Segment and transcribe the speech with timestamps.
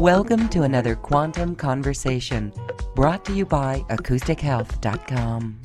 [0.00, 2.54] Welcome to another Quantum Conversation
[2.94, 5.60] brought to you by acoustichealth.com.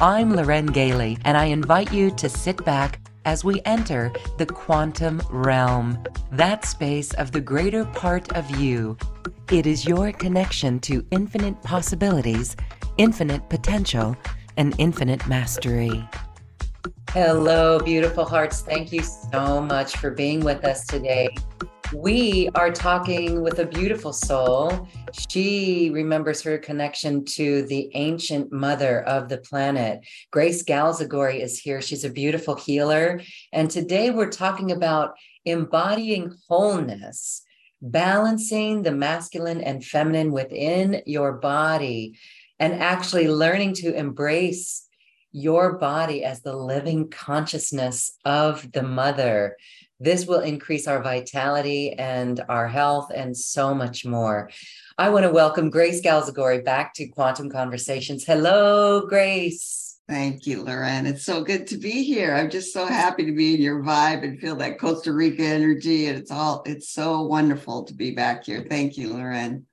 [0.00, 5.20] I'm Loren Gailey, and I invite you to sit back as we enter the quantum
[5.28, 6.02] realm,
[6.32, 8.96] that space of the greater part of you.
[9.52, 12.56] It is your connection to infinite possibilities,
[12.96, 14.16] infinite potential,
[14.56, 16.08] and infinite mastery.
[17.10, 18.62] Hello, beautiful hearts.
[18.62, 21.28] Thank you so much for being with us today.
[21.94, 24.88] We are talking with a beautiful soul.
[25.28, 30.00] She remembers her connection to the ancient mother of the planet.
[30.32, 31.80] Grace Galzagorry is here.
[31.80, 33.20] She's a beautiful healer.
[33.52, 37.42] And today we're talking about embodying wholeness,
[37.80, 42.18] balancing the masculine and feminine within your body,
[42.58, 44.88] and actually learning to embrace
[45.30, 49.56] your body as the living consciousness of the mother.
[50.04, 54.50] This will increase our vitality and our health and so much more.
[54.98, 58.22] I want to welcome Grace Galzagorry back to Quantum Conversations.
[58.22, 59.98] Hello, Grace.
[60.06, 61.06] Thank you, Loren.
[61.06, 62.34] It's so good to be here.
[62.34, 66.08] I'm just so happy to be in your vibe and feel that Costa Rica energy.
[66.08, 68.66] And it's all, it's so wonderful to be back here.
[68.68, 69.64] Thank you, Loren.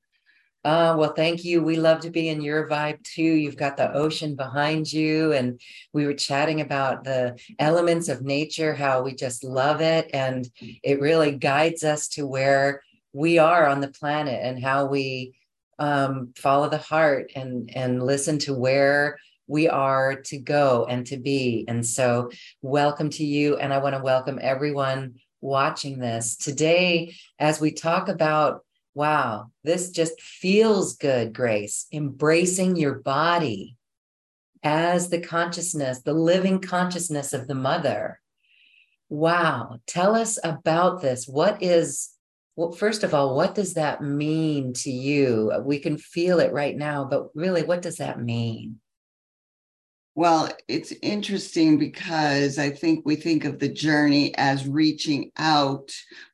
[0.63, 1.63] Uh, well, thank you.
[1.63, 3.23] We love to be in your vibe too.
[3.23, 5.59] You've got the ocean behind you, and
[5.91, 10.47] we were chatting about the elements of nature, how we just love it, and
[10.83, 15.33] it really guides us to where we are on the planet and how we
[15.79, 21.17] um, follow the heart and and listen to where we are to go and to
[21.17, 21.65] be.
[21.67, 22.29] And so,
[22.61, 28.09] welcome to you, and I want to welcome everyone watching this today as we talk
[28.09, 31.87] about Wow, this just feels good, Grace.
[31.93, 33.77] Embracing your body
[34.63, 38.19] as the consciousness, the living consciousness of the mother.
[39.09, 41.25] Wow, tell us about this.
[41.27, 42.09] What is,
[42.55, 45.51] well, first of all, what does that mean to you?
[45.63, 48.79] We can feel it right now, but really, what does that mean?
[50.13, 55.89] Well, it's interesting because I think we think of the journey as reaching out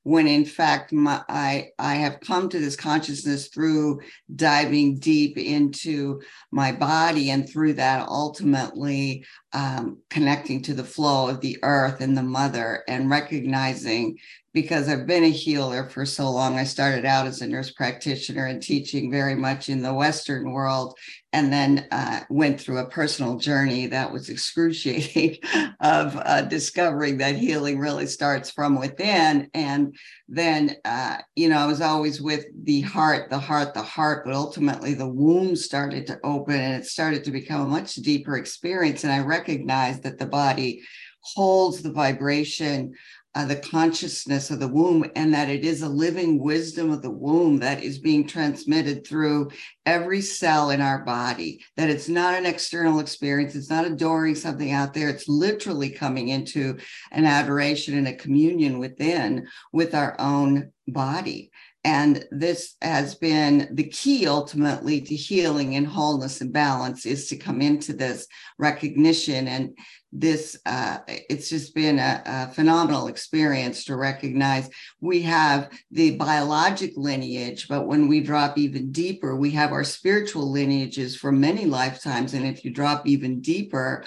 [0.08, 4.00] when in fact my, I I have come to this consciousness through
[4.34, 11.42] diving deep into my body and through that ultimately um, connecting to the flow of
[11.42, 14.18] the earth and the mother and recognizing
[14.58, 16.58] because I've been a healer for so long.
[16.58, 20.98] I started out as a nurse practitioner and teaching very much in the Western world,
[21.32, 25.38] and then uh, went through a personal journey that was excruciating
[25.80, 29.48] of uh, discovering that healing really starts from within.
[29.54, 29.96] And
[30.28, 34.34] then, uh, you know, I was always with the heart, the heart, the heart, but
[34.34, 39.04] ultimately the womb started to open and it started to become a much deeper experience.
[39.04, 40.82] And I recognized that the body
[41.22, 42.94] holds the vibration
[43.38, 47.12] uh, the consciousness of the womb and that it is a living wisdom of the
[47.12, 49.48] womb that is being transmitted through
[49.86, 54.72] every cell in our body, that it's not an external experience, it's not adoring something
[54.72, 56.80] out there, it's literally coming into
[57.12, 61.52] an adoration and a communion within with our own body.
[61.88, 67.38] And this has been the key ultimately to healing and wholeness and balance is to
[67.38, 68.28] come into this
[68.58, 69.48] recognition.
[69.48, 69.78] And
[70.12, 76.94] this uh, it's just been a, a, phenomenal experience to recognize we have the biologic
[76.96, 82.34] lineage but when we drop even deeper we have our spiritual lineages for many lifetimes.
[82.34, 84.04] And if you drop even deeper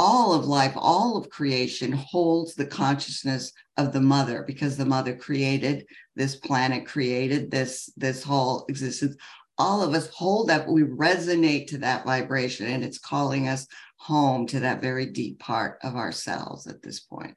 [0.00, 5.16] all of life all of creation holds the consciousness of the mother because the mother
[5.16, 9.16] created this planet created this this whole existence
[9.58, 13.66] all of us hold that we resonate to that vibration and it's calling us
[13.96, 17.34] home to that very deep part of ourselves at this point.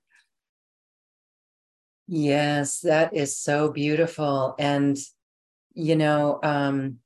[2.08, 4.56] Yes, that is so beautiful.
[4.60, 4.98] And,
[5.74, 6.98] you know, um,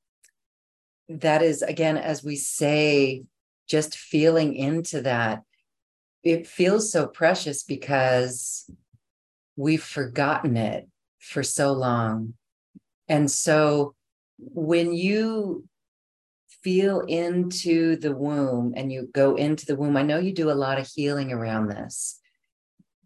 [1.07, 3.23] that is, again, as we say,
[3.67, 5.43] just feeling into that,
[6.23, 8.69] it feels so precious because
[9.55, 10.87] we've forgotten it
[11.19, 12.34] for so long.
[13.07, 13.93] And so
[14.37, 15.67] when you
[16.63, 20.53] feel into the womb and you go into the womb, I know you do a
[20.53, 22.19] lot of healing around this,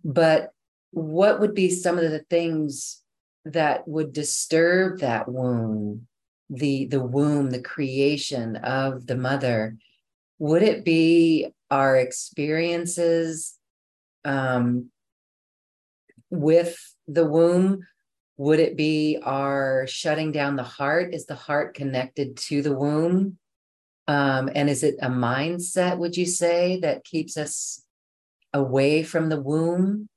[0.03, 0.51] but
[0.91, 3.01] what would be some of the things
[3.45, 6.07] that would disturb that womb,
[6.49, 9.77] the, the womb, the creation of the mother?
[10.39, 13.55] Would it be our experiences
[14.25, 14.89] um,
[16.29, 16.77] with
[17.07, 17.85] the womb?
[18.37, 21.13] Would it be our shutting down the heart?
[21.13, 23.37] Is the heart connected to the womb?
[24.07, 27.83] Um, and is it a mindset, would you say, that keeps us
[28.53, 30.07] away from the womb?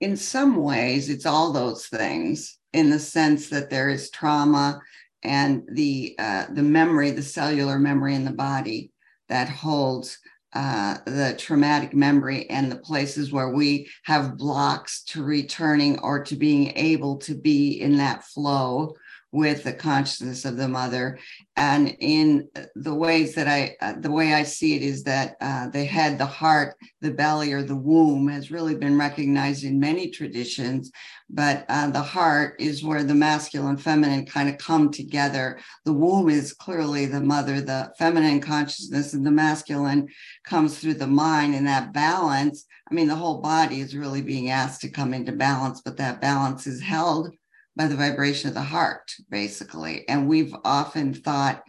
[0.00, 2.58] In some ways, it's all those things.
[2.72, 4.80] in the sense that there is trauma
[5.22, 8.92] and the uh, the memory, the cellular memory in the body
[9.28, 10.18] that holds
[10.54, 16.36] uh, the traumatic memory and the places where we have blocks to returning or to
[16.36, 18.94] being able to be in that flow
[19.30, 21.18] with the consciousness of the mother
[21.56, 25.68] and in the ways that i uh, the way i see it is that uh,
[25.68, 30.10] the head the heart the belly or the womb has really been recognized in many
[30.10, 30.90] traditions
[31.34, 35.58] but uh, the heart is where the masculine and feminine kind of come together.
[35.86, 40.08] The womb is clearly the mother the feminine consciousness and the masculine
[40.44, 44.50] comes through the mind and that balance i mean the whole body is really being
[44.50, 47.30] asked to come into balance but that balance is held
[47.76, 50.06] by the vibration of the heart, basically.
[50.08, 51.62] And we've often thought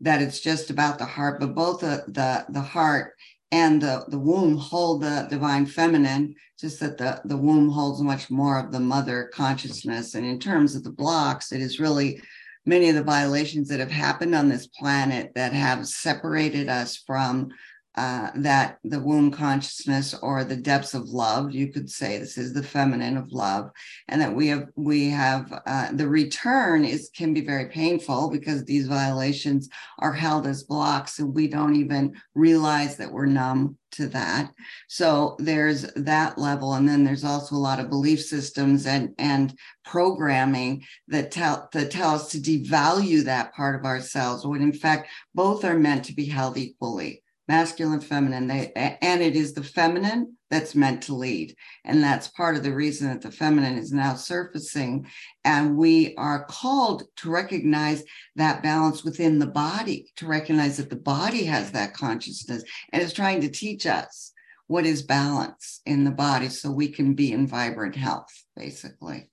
[0.00, 3.14] that it's just about the heart, but both the the, the heart
[3.52, 8.30] and the, the womb hold the divine feminine, just that the, the womb holds much
[8.30, 10.14] more of the mother consciousness.
[10.14, 12.22] And in terms of the blocks, it is really
[12.64, 17.48] many of the violations that have happened on this planet that have separated us from
[17.96, 22.52] uh, that the womb consciousness or the depths of love you could say this is
[22.52, 23.70] the feminine of love
[24.08, 28.64] and that we have we have uh, the return is can be very painful because
[28.64, 34.06] these violations are held as blocks and we don't even realize that we're numb to
[34.08, 34.52] that.
[34.88, 39.54] So there's that level and then there's also a lot of belief systems and and
[39.84, 45.08] programming that tell that tell us to devalue that part of ourselves when in fact
[45.34, 48.46] both are meant to be held equally masculine, feminine.
[48.46, 51.56] They, and it is the feminine that's meant to lead.
[51.84, 55.08] And that's part of the reason that the feminine is now surfacing.
[55.44, 58.04] And we are called to recognize
[58.36, 62.62] that balance within the body, to recognize that the body has that consciousness
[62.92, 64.32] and is trying to teach us
[64.68, 69.29] what is balance in the body so we can be in vibrant health, basically.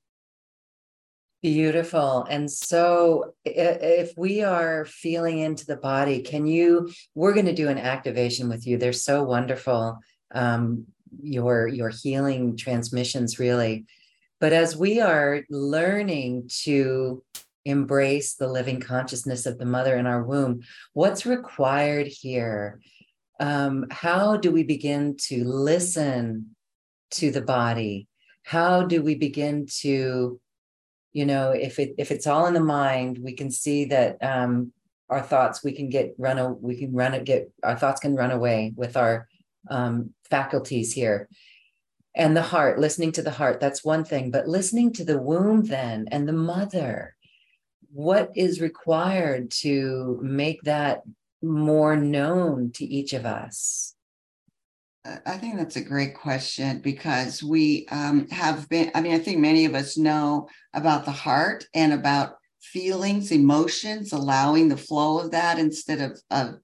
[1.47, 2.25] Beautiful.
[2.29, 7.69] And so if we are feeling into the body, can you, we're going to do
[7.69, 8.77] an activation with you.
[8.77, 9.97] They're so wonderful.
[10.35, 10.88] Um,
[11.21, 13.85] your, your healing transmissions really.
[14.41, 17.23] But as we are learning to
[17.63, 22.81] embrace the living consciousness of the mother in our womb, what's required here?
[23.39, 26.57] Um, how do we begin to listen
[27.11, 28.09] to the body?
[28.43, 30.41] How do we begin to
[31.17, 34.71] you know if it if it's all in the mind we can see that um
[35.09, 38.31] our thoughts we can get run we can run it get our thoughts can run
[38.31, 39.27] away with our
[39.69, 41.27] um, faculties here.
[42.15, 45.63] And the heart listening to the heart that's one thing but listening to the womb
[45.65, 47.15] then and the mother
[47.91, 51.03] what is required to make that
[51.43, 53.93] more known to each of us
[55.25, 59.39] I think that's a great question because we um, have been, I mean, I think
[59.39, 65.31] many of us know about the heart and about feelings, emotions, allowing the flow of
[65.31, 66.59] that instead of, of,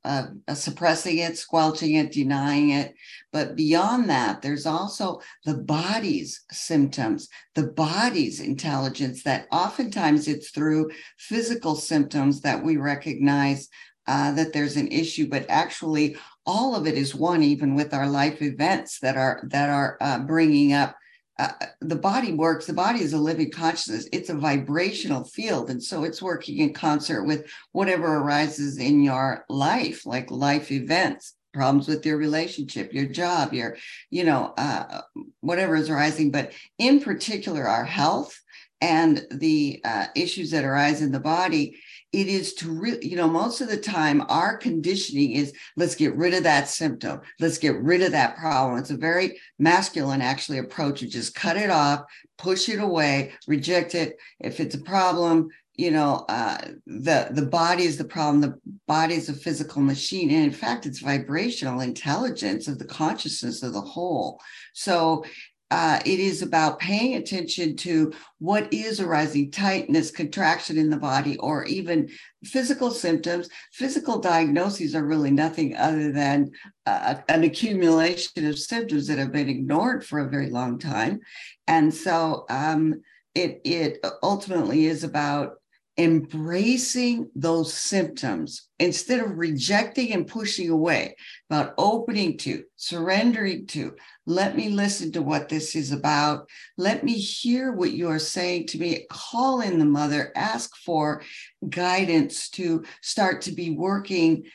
[0.48, 2.94] of, suppressing it, squelching it, denying it.
[3.32, 10.92] But beyond that, there's also the body's symptoms, the body's intelligence that oftentimes it's through
[11.18, 13.70] physical symptoms that we recognize
[14.06, 18.08] uh, that there's an issue, but actually all of it is one even with our
[18.08, 20.96] life events that are that are uh, bringing up
[21.40, 21.50] uh,
[21.82, 24.08] the body works the body is a living consciousness.
[24.12, 29.46] It's a vibrational field and so it's working in concert with whatever arises in your
[29.50, 33.78] life like life events problems with your relationship your job your
[34.10, 35.02] you know uh,
[35.40, 38.40] whatever is arising but in particular our health
[38.82, 41.80] and the uh, issues that arise in the body
[42.14, 46.16] it is to really, you know, most of the time our conditioning is let's get
[46.16, 48.78] rid of that symptom, let's get rid of that problem.
[48.78, 51.02] It's a very masculine actually approach.
[51.02, 52.04] You just cut it off,
[52.38, 54.18] push it away, reject it.
[54.40, 58.42] If it's a problem, you know, uh, the the body is the problem.
[58.42, 63.64] The body is a physical machine, and in fact, it's vibrational intelligence of the consciousness
[63.64, 64.40] of the whole.
[64.74, 65.26] So
[65.74, 71.36] uh, it is about paying attention to what is arising tightness, contraction in the body,
[71.38, 72.08] or even
[72.44, 73.50] physical symptoms.
[73.72, 76.52] Physical diagnoses are really nothing other than
[76.86, 81.20] uh, an accumulation of symptoms that have been ignored for a very long time.
[81.66, 83.02] And so um,
[83.34, 85.56] it, it ultimately is about
[85.98, 91.16] embracing those symptoms instead of rejecting and pushing away,
[91.50, 93.96] about opening to, surrendering to.
[94.26, 96.50] Let me listen to what this is about.
[96.78, 99.06] Let me hear what you are saying to me.
[99.10, 101.22] Call in the mother, ask for
[101.70, 104.46] guidance to start to be working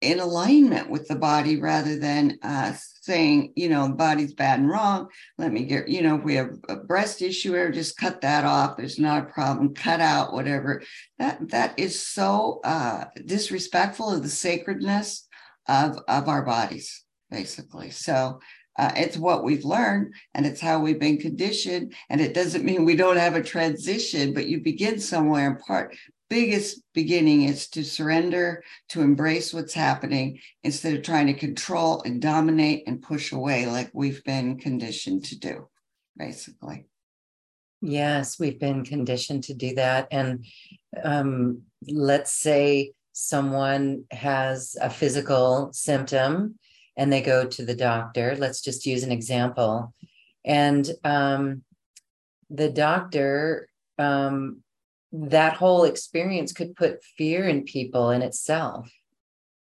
[0.00, 4.68] in alignment with the body rather than uh, saying, you know, the body's bad and
[4.68, 5.08] wrong.
[5.38, 8.44] Let me get, you know, if we have a breast issue or just cut that
[8.44, 8.76] off.
[8.76, 9.74] There's not a problem.
[9.74, 10.82] Cut out whatever.
[11.18, 15.26] That that is so uh, disrespectful of the sacredness
[15.68, 17.90] of of our bodies, basically.
[17.90, 18.40] So
[18.78, 21.94] uh, it's what we've learned and it's how we've been conditioned.
[22.10, 25.48] And it doesn't mean we don't have a transition, but you begin somewhere.
[25.48, 25.96] And part
[26.28, 32.20] biggest beginning is to surrender, to embrace what's happening instead of trying to control and
[32.20, 35.68] dominate and push away like we've been conditioned to do,
[36.16, 36.86] basically.
[37.82, 40.08] Yes, we've been conditioned to do that.
[40.10, 40.44] And
[41.02, 46.58] um, let's say someone has a physical symptom
[46.96, 48.34] and they go to the doctor.
[48.36, 49.94] Let's just use an example.
[50.44, 51.62] And um,
[52.50, 53.68] the doctor
[53.98, 54.62] um,
[55.12, 58.90] that whole experience could put fear in people in itself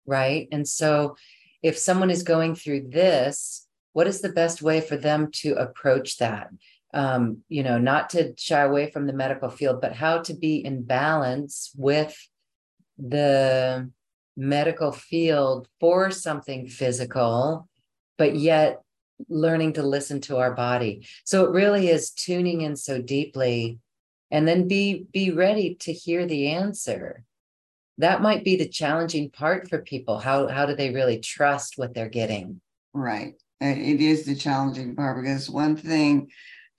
[0.05, 0.47] right?
[0.51, 1.15] And so
[1.63, 6.17] if someone is going through this what is the best way for them to approach
[6.17, 6.49] that?
[6.93, 10.63] Um, you know not to shy away from the medical field but how to be
[10.63, 12.17] in balance with
[12.97, 13.91] the
[14.37, 17.67] medical field for something physical
[18.17, 18.81] but yet
[19.27, 21.05] learning to listen to our body.
[21.25, 23.79] So it really is tuning in so deeply
[24.31, 27.23] and then be be ready to hear the answer.
[27.97, 30.19] That might be the challenging part for people.
[30.19, 32.61] How how do they really trust what they're getting?
[32.93, 33.35] Right.
[33.61, 36.29] It is the challenging part because one thing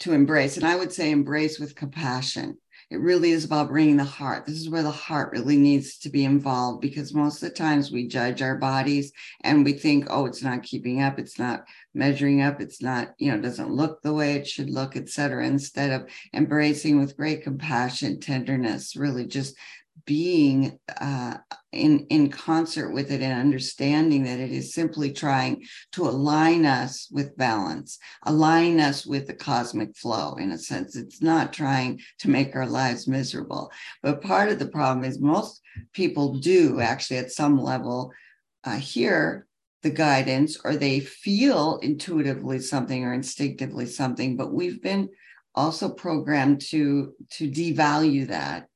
[0.01, 2.59] to embrace and i would say embrace with compassion
[2.91, 4.47] it really is about bringing the heart.
[4.47, 7.91] This is where the heart really needs to be involved because most of the times
[7.91, 9.13] we judge our bodies
[9.43, 11.65] and we think, oh, it's not keeping up, it's not
[11.95, 15.45] measuring up, it's not, you know, doesn't look the way it should look, etc.
[15.45, 19.57] Instead of embracing with great compassion, tenderness, really just
[20.07, 21.37] being uh,
[21.73, 27.09] in in concert with it and understanding that it is simply trying to align us
[27.11, 30.97] with balance align us with the cosmic flow in a sense.
[30.97, 33.71] It's not trying to make our lives miserable.
[34.03, 38.13] But part of the problem is most people do actually at some level
[38.65, 39.47] uh, hear
[39.83, 45.09] the guidance or they feel intuitively something or instinctively something but we've been
[45.55, 48.67] also programmed to to devalue that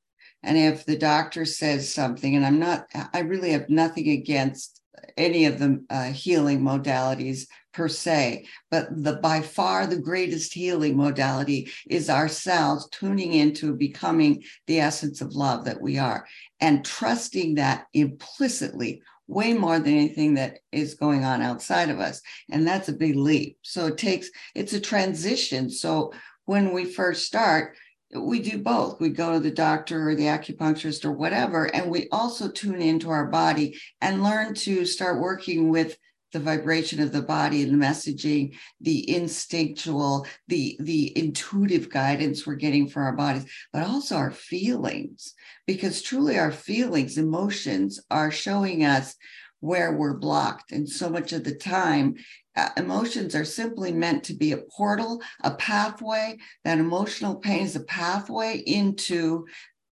[0.42, 4.80] and if the doctor says something, and I'm not, I really have nothing against
[5.16, 10.97] any of the uh, healing modalities per se, but the by far the greatest healing
[10.97, 16.26] modality is ourselves tuning into becoming the essence of love that we are
[16.61, 22.20] and trusting that implicitly way more than anything that is going on outside of us.
[22.50, 23.59] And that's a big leap.
[23.62, 25.70] So it takes it's a transition.
[25.70, 26.12] So
[26.47, 27.76] when we first start
[28.14, 29.00] we do both.
[29.00, 33.11] We go to the doctor or the acupuncturist or whatever, and we also tune into
[33.11, 35.97] our body and learn to start working with
[36.33, 42.55] the vibration of the body and the messaging, the instinctual, the the intuitive guidance we're
[42.55, 45.35] getting from our bodies, but also our feelings,
[45.67, 49.17] because truly our feelings, emotions are showing us
[49.61, 50.73] where we're blocked.
[50.73, 52.17] And so much of the time,
[52.57, 56.38] uh, emotions are simply meant to be a portal, a pathway.
[56.64, 59.47] That emotional pain is a pathway into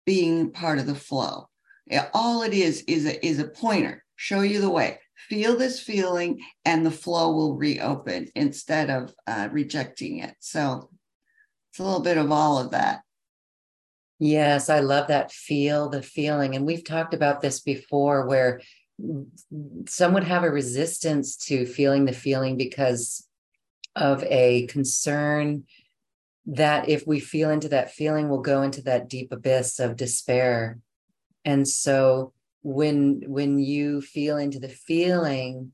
[0.07, 1.49] being part of the flow.
[2.15, 4.99] All it is is a, is a pointer, show you the way.
[5.29, 10.35] Feel this feeling, and the flow will reopen instead of uh, rejecting it.
[10.41, 10.91] So
[11.71, 13.01] it's a little bit of all of that.
[14.19, 16.57] Yes, I love that feel the feeling.
[16.57, 18.61] And we've talked about this before where
[19.89, 23.27] some would have a resistance to feeling the feeling because
[23.95, 25.65] of a concern
[26.47, 30.79] that if we feel into that feeling, we'll go into that deep abyss of despair.
[31.45, 35.73] And so when when you feel into the feeling,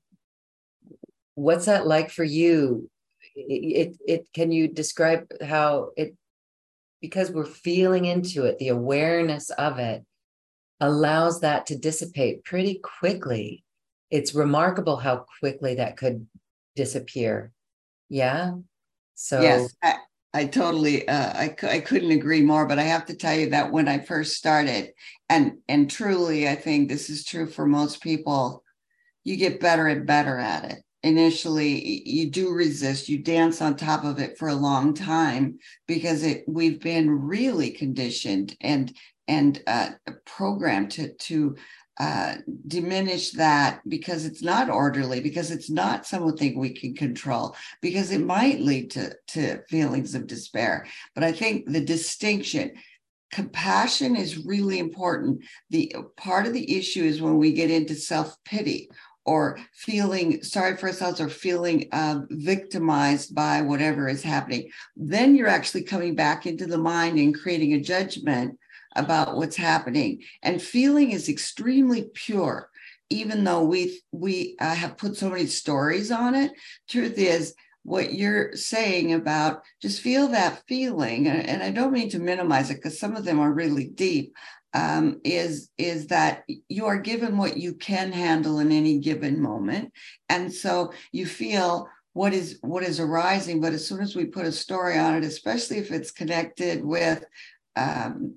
[1.34, 2.90] what's that like for you?
[3.34, 6.16] It, it, it can you describe how it
[7.00, 10.04] because we're feeling into it, the awareness of it
[10.82, 13.64] allows that to dissipate pretty quickly.
[14.10, 16.26] It's remarkable how quickly that could
[16.74, 17.52] disappear.
[18.08, 18.56] Yeah.
[19.14, 19.94] So, yes, I,
[20.34, 23.70] I totally, uh, I, I couldn't agree more, but I have to tell you that
[23.70, 24.90] when I first started,
[25.28, 28.64] and, and truly, I think this is true for most people,
[29.22, 34.04] you get better and better at it initially you do resist you dance on top
[34.04, 35.58] of it for a long time
[35.88, 38.94] because it we've been really conditioned and
[39.28, 39.90] and uh,
[40.24, 41.56] programmed to to
[42.00, 42.36] uh,
[42.66, 48.24] diminish that because it's not orderly, because it's not something we can control, because it
[48.24, 50.86] might lead to to feelings of despair.
[51.14, 52.72] But I think the distinction
[53.32, 55.42] compassion is really important.
[55.70, 58.88] The part of the issue is when we get into self pity
[59.24, 64.70] or feeling sorry for ourselves or feeling uh, victimized by whatever is happening.
[64.96, 68.58] Then you're actually coming back into the mind and creating a judgment
[68.96, 70.22] about what's happening.
[70.42, 72.70] And feeling is extremely pure,
[73.10, 76.52] even though we we uh, have put so many stories on it.
[76.88, 82.18] Truth is, what you're saying about just feel that feeling and, i don't mean to
[82.18, 84.34] minimize it because some of them are really deep
[84.74, 89.92] um, is is that you are given what you can handle in any given moment
[90.28, 94.46] and so you feel what is what is arising but as soon as we put
[94.46, 97.24] a story on it especially if it's connected with
[97.76, 98.34] um,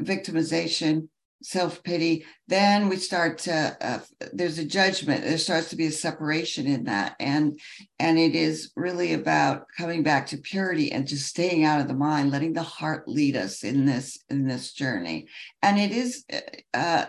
[0.00, 1.08] victimization
[1.42, 4.00] self pity, then we start to uh,
[4.32, 5.22] there's a judgment.
[5.22, 7.58] There starts to be a separation in that, and
[7.98, 11.94] and it is really about coming back to purity and just staying out of the
[11.94, 15.28] mind, letting the heart lead us in this in this journey.
[15.62, 16.24] And it is
[16.74, 17.06] uh,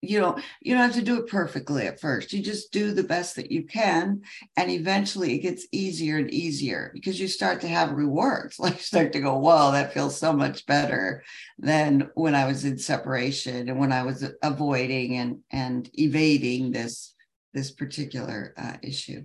[0.00, 2.32] you know you don't have to do it perfectly at first.
[2.32, 4.22] You just do the best that you can
[4.56, 8.58] and eventually it gets easier and easier because you start to have rewards.
[8.68, 11.22] Like you start to go whoa that feels so much better
[11.58, 17.14] than when i was in separation and when i was avoiding and and evading this
[17.54, 19.24] this particular uh, issue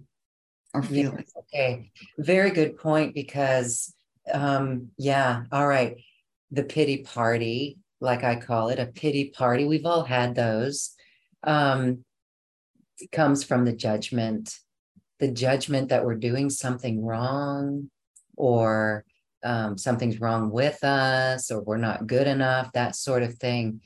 [0.74, 1.18] or feeling.
[1.18, 1.92] yes, okay.
[2.18, 3.94] Very good point because
[4.34, 5.98] um yeah all right.
[6.52, 9.66] The pity party like I call it, a pity party.
[9.66, 10.94] We've all had those.
[11.44, 12.04] Um,
[13.12, 14.56] comes from the judgment,
[15.20, 17.90] the judgment that we're doing something wrong
[18.38, 19.06] or
[19.44, 23.82] um, something's wrong with us or we're not good enough, that sort of thing.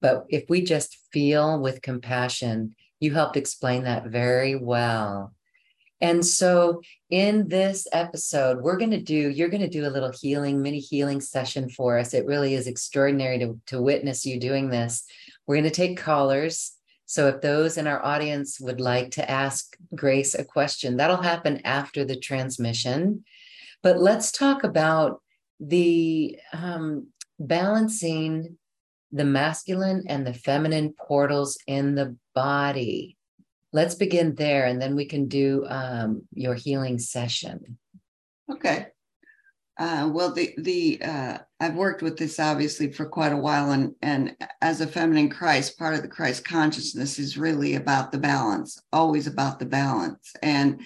[0.00, 5.34] But if we just feel with compassion, you helped explain that very well.
[6.02, 10.10] And so, in this episode, we're going to do, you're going to do a little
[10.10, 12.12] healing, mini healing session for us.
[12.12, 15.04] It really is extraordinary to, to witness you doing this.
[15.46, 16.72] We're going to take callers.
[17.06, 21.60] So, if those in our audience would like to ask Grace a question, that'll happen
[21.64, 23.24] after the transmission.
[23.84, 25.22] But let's talk about
[25.60, 27.06] the um,
[27.38, 28.58] balancing
[29.12, 33.16] the masculine and the feminine portals in the body
[33.72, 37.78] let's begin there and then we can do um, your healing session.
[38.50, 38.88] Okay.
[39.78, 43.94] Uh, well the the uh, i've worked with this obviously for quite a while and
[44.02, 48.82] and as a feminine christ part of the christ consciousness is really about the balance
[48.92, 50.34] always about the balance.
[50.42, 50.82] And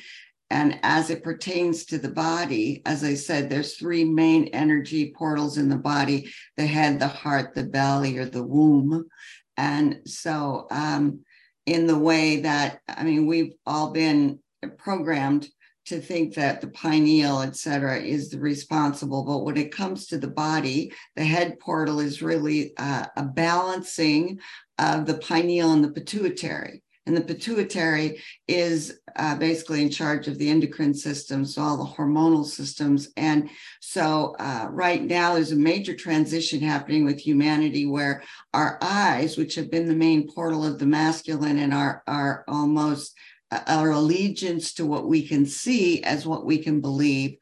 [0.51, 5.59] and as it pertains to the body as i said there's three main energy portals
[5.59, 9.09] in the body the head the heart the belly or the womb.
[9.57, 11.21] And so um,
[11.67, 14.39] in the way that, I mean, we've all been
[14.79, 15.49] programmed
[15.87, 19.25] to think that the pineal, et cetera, is the responsible.
[19.25, 24.41] But when it comes to the body, the head portal is really uh, a balancing
[24.79, 26.83] of the pineal and the pituitary.
[27.07, 31.85] And the pituitary is uh, basically in charge of the endocrine system, so all the
[31.85, 33.11] hormonal systems.
[33.17, 33.49] And
[33.81, 39.55] so, uh, right now, there's a major transition happening with humanity where our eyes, which
[39.55, 43.17] have been the main portal of the masculine and our, our almost
[43.53, 47.37] uh, our allegiance to what we can see as what we can believe,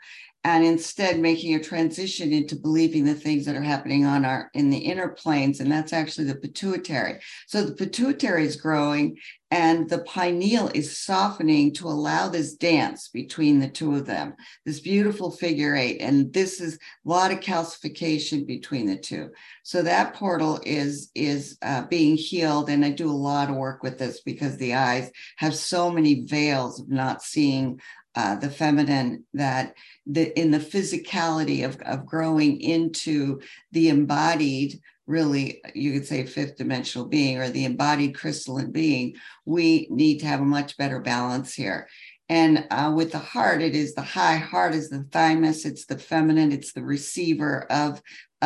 [0.45, 4.69] and instead making a transition into believing the things that are happening on our in
[4.69, 7.19] the inner planes and that's actually the pituitary.
[7.47, 9.17] So the pituitary is growing
[9.51, 14.35] and the pineal is softening to allow this dance between the two of them
[14.67, 16.79] this beautiful figure eight and this is a
[17.09, 19.31] lot of calcification between the two.
[19.63, 23.83] So that portal is is uh, being healed and i do a lot of work
[23.83, 27.81] with this because the eyes have so many veils of not seeing
[28.17, 29.75] uh, the feminine that
[30.07, 33.41] the in the physicality of, of growing into
[33.73, 39.87] the embodied really you could say fifth dimensional being or the embodied crystalline being we
[39.91, 41.89] need to have a much better balance here.
[42.31, 45.99] And uh, with the heart it is the high heart is the thymus it's the
[45.99, 48.01] feminine it's the receiver of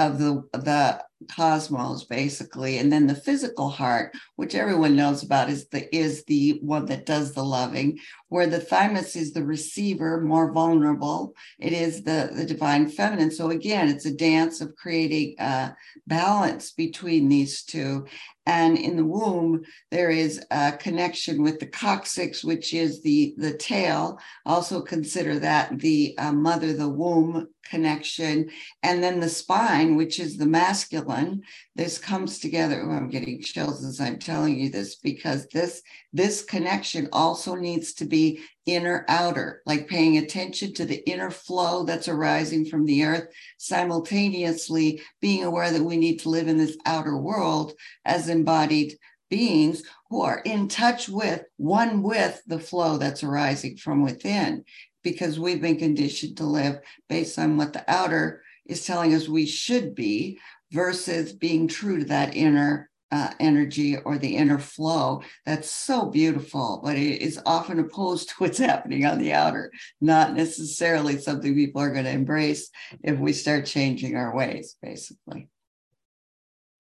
[0.07, 2.79] of the the cosmos basically.
[2.79, 7.07] And then the physical heart which everyone knows about is the is the one that
[7.07, 11.35] does the loving where the thymus is the receiver more vulnerable.
[11.59, 13.33] It is the the divine feminine.
[13.33, 15.75] So again it's a dance of creating a
[16.07, 18.07] balance between these two
[18.49, 23.53] and in the womb there is a connection with the coccyx which is the the
[23.59, 28.49] tail also consider that the uh, mother the womb connection
[28.83, 31.43] and then the spine which is the masculine,
[31.77, 32.83] this comes together.
[32.85, 35.83] Oh, I'm getting chills as I'm telling you this because this
[36.13, 41.85] this connection also needs to be inner outer, like paying attention to the inner flow
[41.85, 46.77] that's arising from the earth, simultaneously being aware that we need to live in this
[46.85, 47.73] outer world
[48.05, 48.97] as embodied
[49.31, 54.65] beings who are in touch with, one with the flow that's arising from within,
[55.03, 56.79] because we've been conditioned to live
[57.09, 60.39] based on what the outer is telling us we should be
[60.73, 66.81] versus being true to that inner uh, energy or the inner flow that's so beautiful,
[66.85, 71.81] but it is often opposed to what's happening on the outer, not necessarily something people
[71.81, 72.71] are going to embrace
[73.03, 75.49] if we start changing our ways, basically.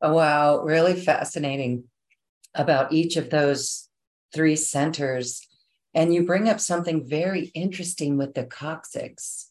[0.00, 1.84] Oh, wow, really fascinating
[2.54, 3.88] about each of those
[4.34, 5.46] three centers.
[5.94, 9.50] And you bring up something very interesting with the coccyx.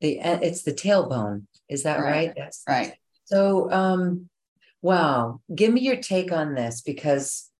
[0.00, 1.46] The uh, it's the tailbone.
[1.68, 2.28] Is that right?
[2.28, 2.32] Right.
[2.36, 2.62] Yes.
[2.68, 2.94] Right.
[3.24, 4.29] So, um,
[4.82, 7.50] wow, give me your take on this because,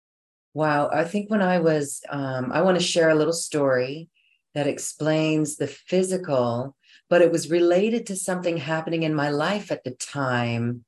[0.55, 4.09] wow, I think when I was, um, I want to share a little story
[4.55, 6.77] that explains the physical,
[7.09, 10.85] but it was related to something happening in my life at the time.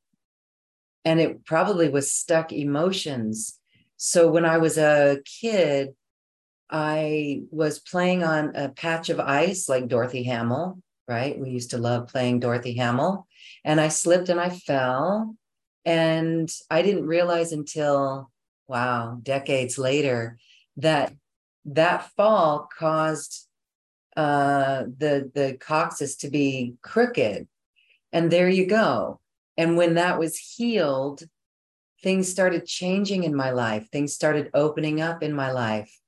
[1.05, 3.59] And it probably was stuck emotions
[4.05, 5.91] so when I was a kid,
[6.69, 11.39] I was playing on a patch of ice like Dorothy Hamill, right?
[11.39, 13.29] We used to love playing Dorothy Hamill.
[13.65, 15.37] And I slipped and I fell.
[15.85, 18.31] And I didn't realize until,
[18.69, 20.39] wow, decades later,
[20.77, 21.13] that
[21.65, 23.49] that fall caused
[24.17, 27.49] uh, the, the coccyx to be crooked.
[28.13, 29.21] And there you go.
[29.57, 31.25] And when that was healed,
[32.03, 33.89] things started changing in my life.
[33.91, 35.99] Things started opening up in my life.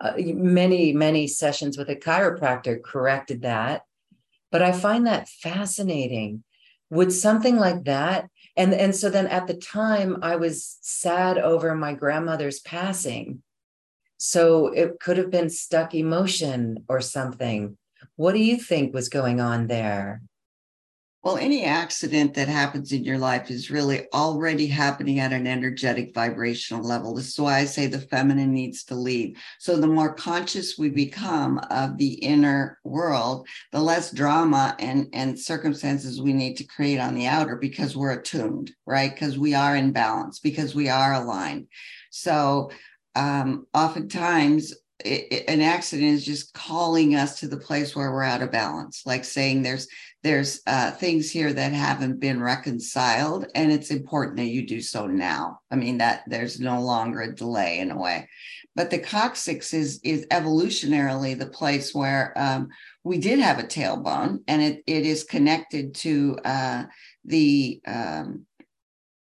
[0.00, 3.82] Uh, many, many sessions with a chiropractor corrected that.
[4.50, 6.44] But I find that fascinating.
[6.90, 11.74] Would something like that, and, and so then at the time, I was sad over
[11.74, 13.42] my grandmother's passing.
[14.18, 17.76] So it could have been stuck emotion or something.
[18.16, 20.22] What do you think was going on there?
[21.22, 26.12] Well, any accident that happens in your life is really already happening at an energetic
[26.12, 27.14] vibrational level.
[27.14, 29.36] This is why I say the feminine needs to lead.
[29.60, 35.38] So, the more conscious we become of the inner world, the less drama and, and
[35.38, 39.14] circumstances we need to create on the outer because we're attuned, right?
[39.14, 41.68] Because we are in balance, because we are aligned.
[42.10, 42.72] So,
[43.14, 48.22] um, oftentimes it, it, an accident is just calling us to the place where we're
[48.22, 49.88] out of balance like saying there's
[50.22, 55.06] there's uh, things here that haven't been reconciled and it's important that you do so
[55.06, 55.60] now.
[55.70, 58.28] I mean that there's no longer a delay in a way.
[58.74, 62.68] But the coccyx is is evolutionarily the place where um,
[63.04, 66.84] we did have a tailbone and it, it is connected to uh,
[67.24, 68.46] the um,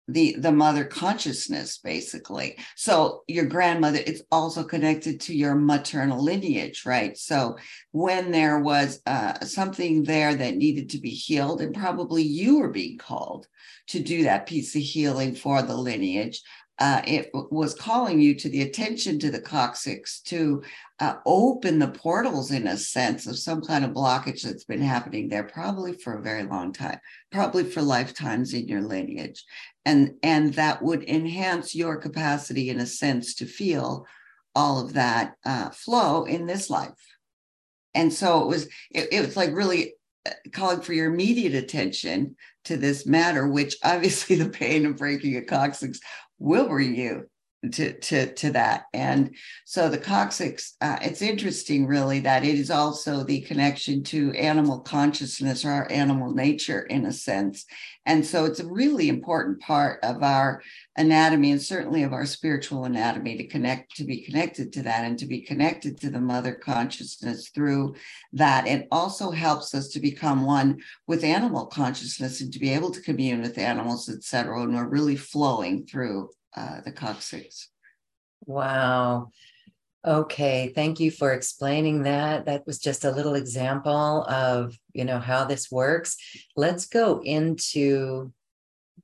[0.07, 2.57] the the mother consciousness basically.
[2.75, 7.17] So your grandmother it's also connected to your maternal lineage right?
[7.17, 7.57] So
[7.91, 12.69] when there was uh, something there that needed to be healed and probably you were
[12.69, 13.47] being called
[13.87, 16.41] to do that piece of healing for the lineage
[16.79, 20.61] uh, it was calling you to the attention to the coccyx to
[20.99, 25.27] uh, open the portals in a sense of some kind of blockage that's been happening
[25.27, 26.99] there probably for a very long time
[27.31, 29.43] probably for lifetimes in your lineage
[29.87, 34.05] and and that would enhance your capacity in a sense to feel
[34.53, 37.15] all of that uh, flow in this life.
[37.95, 39.93] And so it was it, it was like really
[40.27, 45.37] uh, calling for your immediate attention to this matter which obviously the pain of breaking
[45.37, 46.01] a coccyx
[46.37, 47.29] will bring you
[47.71, 48.85] to to to that.
[48.93, 54.31] And so the coccyx uh, it's interesting really that it is also the connection to
[54.33, 57.65] animal consciousness or our animal nature in a sense.
[58.05, 60.61] And so it's a really important part of our
[60.95, 65.17] anatomy and certainly of our spiritual anatomy to connect to be connected to that and
[65.19, 67.95] to be connected to the mother consciousness through
[68.33, 68.67] that.
[68.67, 73.01] It also helps us to become one with animal consciousness and to be able to
[73.01, 77.69] commune with animals etc and we're really flowing through uh, the coccyx.
[78.45, 79.29] Wow.
[80.05, 82.45] Okay, thank you for explaining that.
[82.45, 86.17] That was just a little example of, you know, how this works.
[86.55, 88.31] Let's go into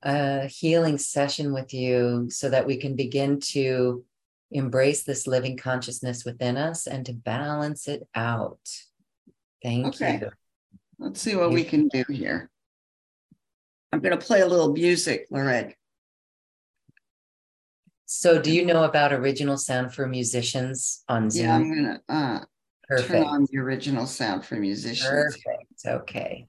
[0.02, 4.04] a healing session with you so that we can begin to
[4.50, 8.60] embrace this living consciousness within us and to balance it out.
[9.62, 10.20] Thank okay.
[10.22, 10.30] you.
[10.98, 12.50] Let's see what we can do here.
[13.92, 15.74] I'm going to play a little music, Lorette.
[18.16, 21.46] So, do you know about original sound for musicians on Zoom?
[21.46, 25.08] Yeah, I'm gonna uh, turn on the original sound for musicians.
[25.10, 25.84] Perfect.
[25.84, 26.46] Okay.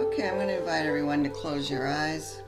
[0.00, 2.42] Okay, I'm going to invite everyone to close your eyes.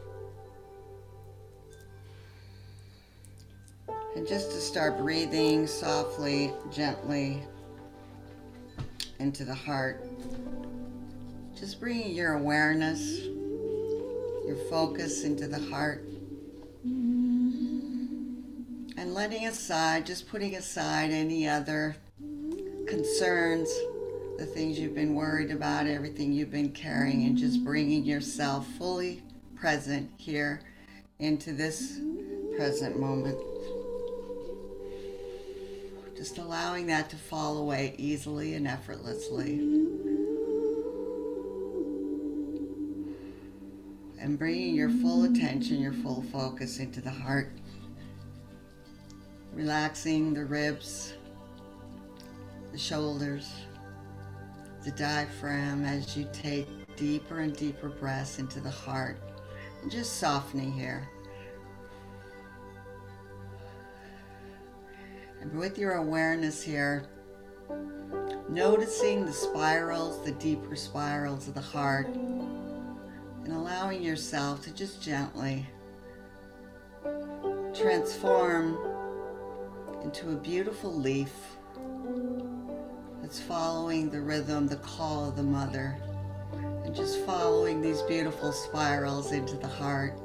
[4.16, 7.42] And just to start breathing softly, gently
[9.18, 10.04] into the heart.
[11.58, 13.22] Just bringing your awareness,
[14.46, 16.04] your focus into the heart.
[18.96, 21.96] And letting aside, just putting aside any other
[22.86, 23.68] concerns,
[24.38, 29.22] the things you've been worried about, everything you've been carrying, and just bringing yourself fully
[29.56, 30.60] present here
[31.18, 32.00] into this
[32.56, 33.38] present moment.
[36.24, 39.58] Just allowing that to fall away easily and effortlessly.
[44.18, 47.52] And bringing your full attention, your full focus into the heart.
[49.52, 51.12] Relaxing the ribs,
[52.72, 53.52] the shoulders,
[54.82, 59.18] the diaphragm as you take deeper and deeper breaths into the heart.
[59.82, 61.06] And just softening here.
[65.44, 67.04] And with your awareness here,
[68.48, 75.66] noticing the spirals, the deeper spirals of the heart, and allowing yourself to just gently
[77.74, 78.78] transform
[80.02, 81.34] into a beautiful leaf
[83.20, 85.98] that's following the rhythm, the call of the mother,
[86.86, 90.18] and just following these beautiful spirals into the heart,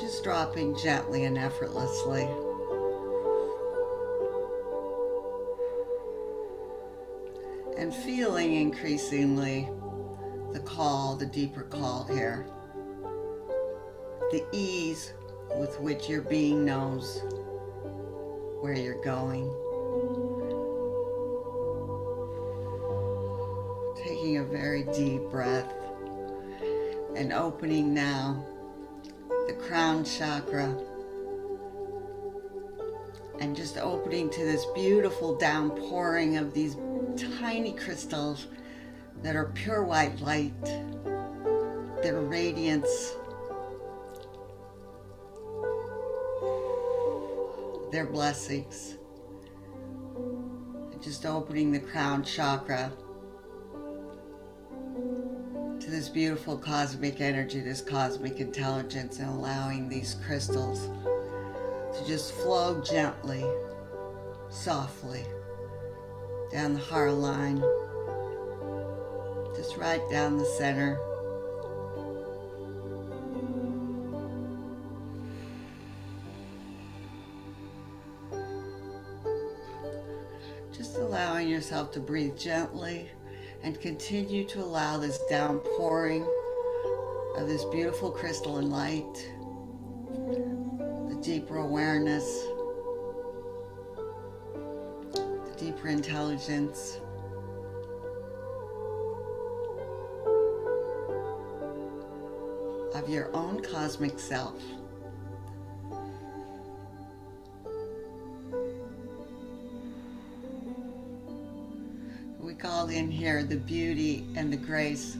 [0.00, 2.28] just dropping gently and effortlessly.
[7.80, 9.66] And feeling increasingly
[10.52, 12.46] the call, the deeper call here.
[14.30, 15.14] The ease
[15.56, 17.22] with which your being knows
[18.60, 19.46] where you're going.
[23.96, 25.72] Taking a very deep breath
[27.16, 28.44] and opening now
[29.46, 30.76] the crown chakra
[33.40, 36.76] and just opening to this beautiful downpouring of these
[37.16, 38.46] tiny crystals
[39.22, 40.64] that are pure white light,
[42.02, 43.14] their radiance,
[47.90, 48.96] their blessings.
[51.02, 52.92] Just opening the crown chakra
[55.80, 60.88] to this beautiful cosmic energy, this cosmic intelligence, and allowing these crystals
[61.96, 63.44] to just flow gently,
[64.50, 65.24] softly
[66.50, 67.62] down the heart line,
[69.54, 70.98] just right down the center.
[80.72, 83.08] Just allowing yourself to breathe gently
[83.62, 86.26] and continue to allow this downpouring
[87.36, 89.30] of this beautiful crystalline light,
[91.08, 92.44] the deeper awareness
[95.60, 97.00] deeper intelligence.
[102.94, 104.62] Of your own cosmic self.
[112.38, 115.16] We call in here the beauty and the grace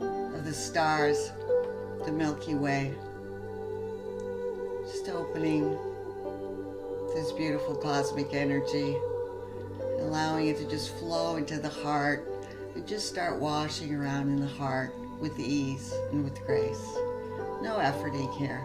[0.00, 1.30] of the stars,
[2.04, 2.92] the Milky Way.
[4.82, 5.78] Just opening
[7.14, 8.96] this beautiful cosmic energy
[10.08, 12.26] allowing it to just flow into the heart
[12.74, 16.82] and just start washing around in the heart with ease and with grace.
[17.60, 18.62] No efforting here.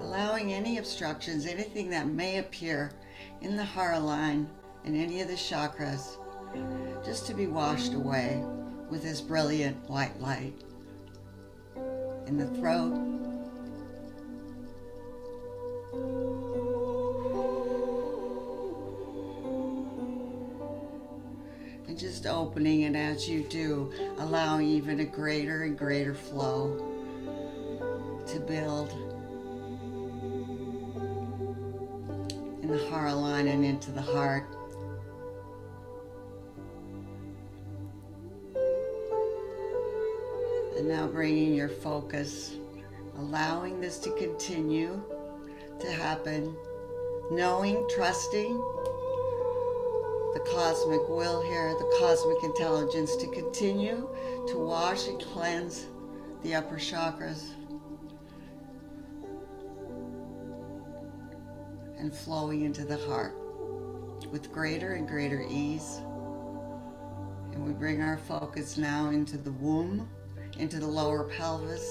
[0.00, 2.90] Allowing any obstructions, anything that may appear
[3.42, 4.50] in the heart line
[4.84, 6.16] and any of the chakras,
[7.04, 8.42] just to be washed away
[8.90, 10.54] with this brilliant white light.
[12.26, 13.23] In the throat,
[22.24, 26.76] just opening and as you do, allowing even a greater and greater flow
[28.26, 28.90] to build
[32.62, 34.46] in the heart line and into the heart.
[40.78, 42.54] And now bringing your focus,
[43.18, 45.02] allowing this to continue
[45.78, 46.56] to happen,
[47.30, 48.83] knowing, trusting
[50.34, 54.08] the cosmic will here, the cosmic intelligence to continue
[54.48, 55.86] to wash and cleanse
[56.42, 57.50] the upper chakras
[61.96, 63.34] and flowing into the heart
[64.32, 66.00] with greater and greater ease
[67.52, 70.08] And we bring our focus now into the womb,
[70.58, 71.88] into the lower pelvis.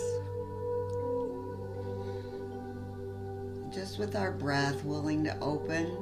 [3.73, 5.97] Just with our breath, willing to open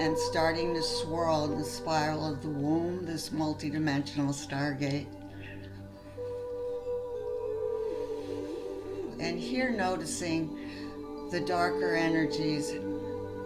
[0.00, 5.06] and starting to swirl in the spiral of the womb, this multidimensional stargate.
[9.18, 12.72] And here noticing the darker energies,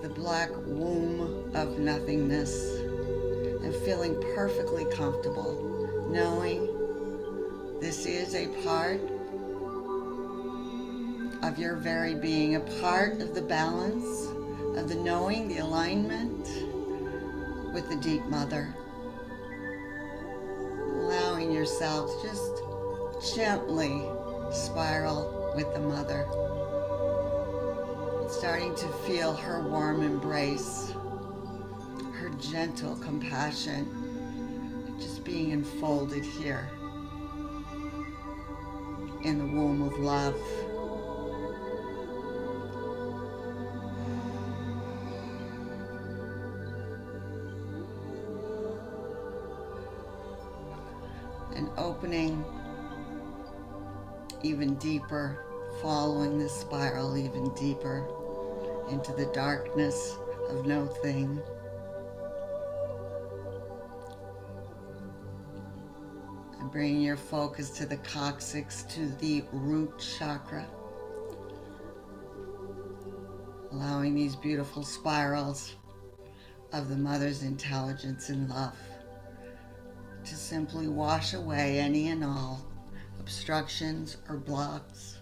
[0.02, 2.80] the black womb of nothingness,
[3.62, 6.66] and feeling perfectly comfortable, knowing
[7.80, 9.00] this is a part
[11.42, 14.29] of your very being, a part of the balance,
[14.76, 16.46] of the knowing, the alignment
[17.72, 18.74] with the deep mother.
[20.94, 22.62] Allowing yourself just
[23.34, 24.02] gently
[24.52, 26.26] spiral with the mother.
[28.28, 30.92] Starting to feel her warm embrace,
[32.12, 33.86] her gentle compassion,
[34.98, 36.68] just being enfolded here
[39.22, 40.40] in the womb of love.
[52.10, 52.44] Opening
[54.42, 55.44] even deeper,
[55.80, 58.04] following the spiral even deeper
[58.90, 60.16] into the darkness
[60.48, 61.40] of no thing.
[66.58, 70.66] And bringing your focus to the coccyx, to the root chakra.
[73.70, 75.76] Allowing these beautiful spirals
[76.72, 78.74] of the mother's intelligence and love
[80.50, 82.60] simply wash away any and all
[83.20, 85.18] obstructions or blocks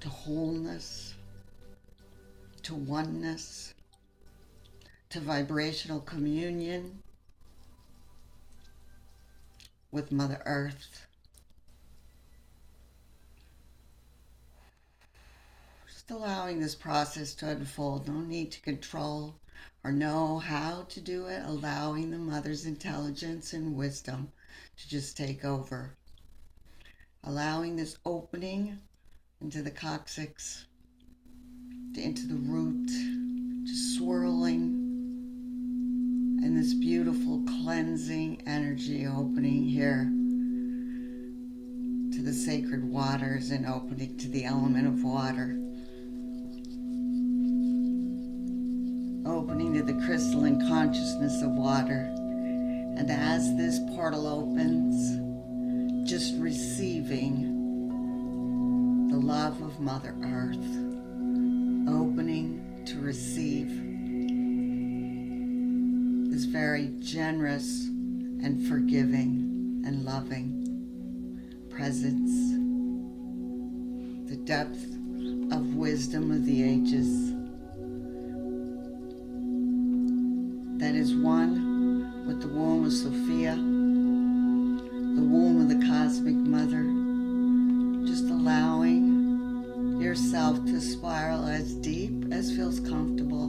[0.00, 1.14] to wholeness,
[2.62, 3.72] to oneness,
[5.08, 7.02] to vibrational communion
[9.92, 11.06] with Mother Earth.
[15.86, 19.36] Just allowing this process to unfold, no need to control
[19.84, 24.30] or know how to do it, allowing the mother's intelligence and wisdom
[24.76, 25.96] to just take over.
[27.24, 28.78] Allowing this opening
[29.40, 30.66] into the coccyx,
[31.96, 32.88] into the root,
[33.66, 34.82] just swirling,
[36.42, 40.10] and this beautiful cleansing energy opening here
[42.12, 45.56] to the sacred waters and opening to the element of water.
[49.24, 52.12] Opening to the crystalline consciousness of water.
[52.96, 55.20] And as this portal opens,
[56.08, 57.60] just receiving
[59.10, 60.58] the love of Mother Earth,
[61.88, 63.68] opening to receive
[66.32, 67.86] this very generous
[68.42, 70.58] and forgiving and loving
[71.70, 72.32] presence,
[74.28, 74.84] the depth
[75.52, 77.31] of wisdom of the ages
[80.82, 86.82] that is one with the womb of Sophia, the womb of the cosmic mother,
[88.04, 93.44] just allowing yourself to spiral as deep as feels comfortable.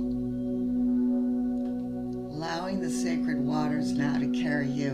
[2.36, 4.92] Allowing the sacred waters now to carry you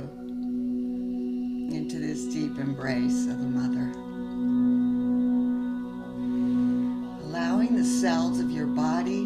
[1.75, 3.91] into this deep embrace of the mother.
[7.25, 9.25] Allowing the cells of your body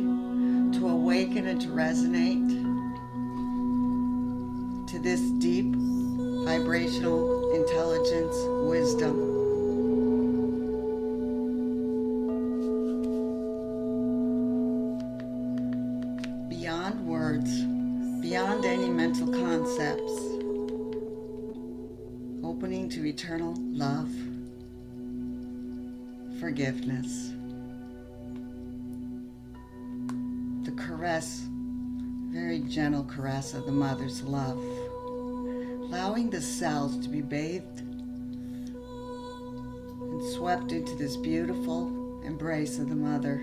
[0.79, 2.72] to awaken and to resonate
[5.03, 5.75] this deep
[6.45, 9.31] vibrational intelligence, wisdom.
[16.47, 17.63] Beyond words,
[18.21, 20.13] beyond any mental concepts,
[22.41, 24.09] opening to eternal love,
[26.39, 27.33] forgiveness,
[30.63, 31.45] the caress,
[32.29, 34.57] very gentle caress of the mother's love,
[35.93, 37.81] allowing the cells to be bathed
[40.01, 43.41] and swept into this beautiful embrace of the mother.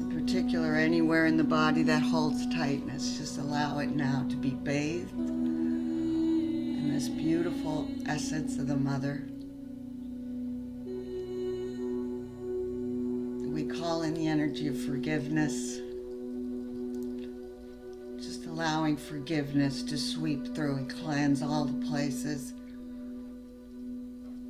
[0.00, 4.52] In particular, anywhere in the body that holds tightness, just allow it now to be
[4.52, 9.28] bathed in this beautiful essence of the mother.
[13.52, 15.82] We call in the energy of forgiveness,
[18.52, 22.52] allowing forgiveness to sweep through and cleanse all the places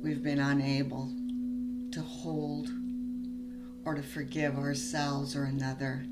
[0.01, 1.09] we've been unable
[1.89, 2.69] to hold
[3.85, 6.05] or to forgive ourselves or another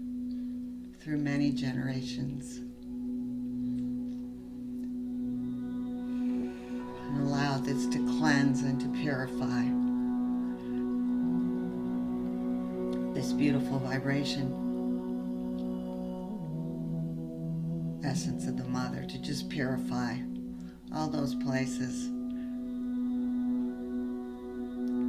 [1.02, 2.60] through many generations.
[7.10, 9.64] And allow this to cleanse and to purify
[13.14, 14.71] this beautiful vibration.
[18.04, 20.18] Essence of the mother to just purify
[20.94, 22.10] all those places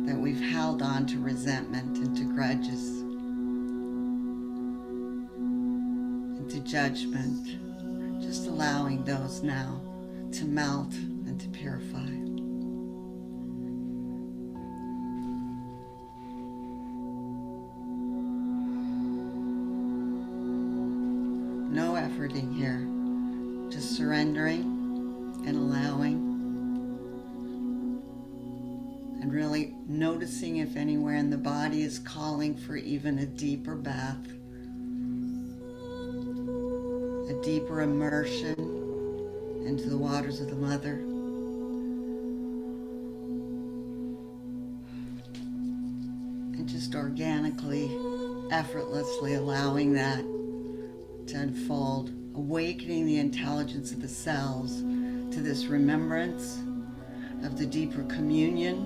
[0.06, 3.00] that we've held on to resentment and to grudges
[5.38, 9.80] and to judgment, just allowing those now
[10.32, 12.10] to melt and to purify.
[21.72, 22.81] No efforting here,
[24.02, 24.64] surrendering
[25.46, 26.16] and allowing
[29.20, 34.26] and really noticing if anywhere in the body is calling for even a deeper bath,
[37.30, 38.54] a deeper immersion
[39.64, 40.94] into the waters of the mother.
[46.58, 47.96] And just organically,
[48.50, 50.24] effortlessly allowing that
[51.28, 56.60] to unfold, awakening the intelligence of the cells to this remembrance
[57.44, 58.78] of the deeper communion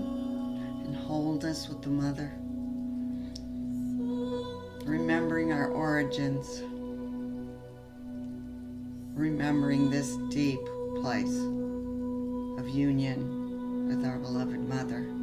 [0.85, 2.33] and wholeness with the mother.
[4.85, 6.63] Remembering our origins,
[9.15, 10.61] remembering this deep
[11.01, 11.37] place
[12.59, 15.16] of union with our beloved mother.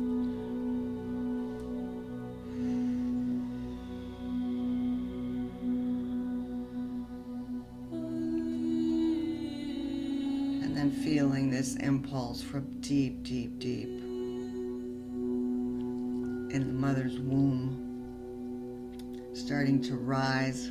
[12.03, 13.87] Impulse from deep, deep, deep
[16.53, 17.79] in the mother's womb,
[19.33, 20.69] starting to rise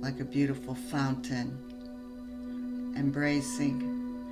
[0.00, 1.56] like a beautiful fountain,
[2.96, 4.24] embracing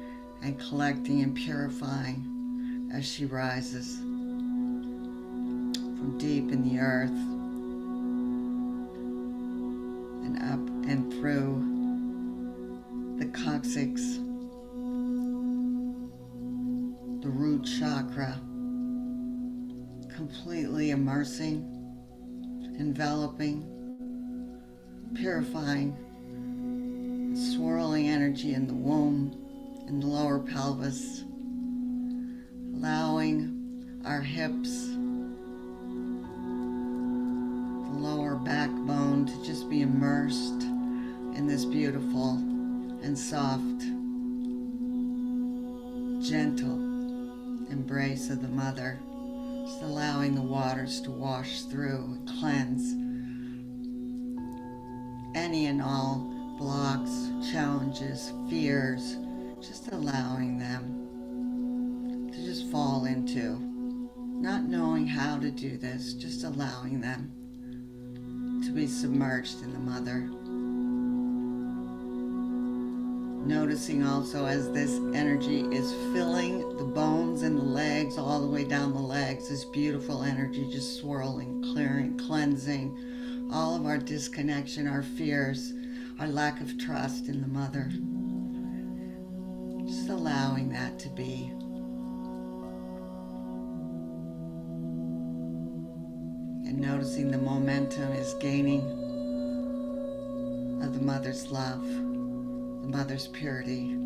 [0.43, 7.11] and collecting and purifying as she rises from deep in the earth
[10.27, 10.59] and up
[10.91, 11.63] and through
[13.19, 14.19] the coccyx,
[17.23, 18.35] the root chakra,
[20.13, 21.63] completely immersing,
[22.81, 23.63] enveloping,
[25.15, 25.95] purifying,
[27.37, 29.39] swirling energy in the womb,
[29.87, 31.23] in the lower pelvis,
[32.75, 34.89] allowing our hips,
[37.87, 40.65] the lower backbone to just be immersed
[41.37, 42.33] in this beautiful
[43.05, 43.79] and soft,
[46.29, 46.92] gentle
[47.73, 49.01] embrace of the mother.
[49.67, 52.93] Just allowing the waters to wash through, cleanse
[55.35, 59.17] any and all blocks, challenges, fears,
[59.61, 63.59] just allowing them to just fall into.
[64.19, 67.33] Not knowing how to do this, just allowing them
[68.65, 70.29] to be submerged in the mother.
[73.45, 78.63] Noticing also as this energy is filling the bones and the legs, all the way
[78.63, 82.97] down the legs, this beautiful energy just swirling, clearing, cleansing
[83.53, 85.73] all of our disconnection, our fears,
[86.21, 87.91] our lack of trust in the mother.
[89.89, 91.51] Just allowing that to be.
[96.69, 98.83] And noticing the momentum is gaining
[100.81, 101.85] of the mother's love
[102.83, 103.97] the mother's purity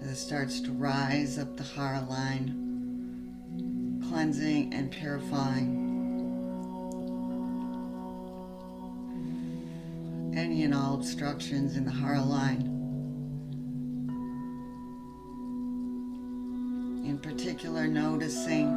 [0.00, 2.56] as it starts to rise up the heart line,
[4.08, 5.76] cleansing and purifying
[10.34, 12.62] any and all obstructions in the heart line.
[17.04, 18.68] In particular, noticing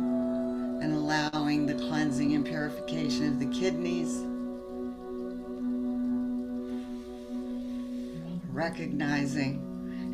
[0.82, 4.33] and allowing the cleansing and purification of the kidneys
[8.54, 9.56] recognizing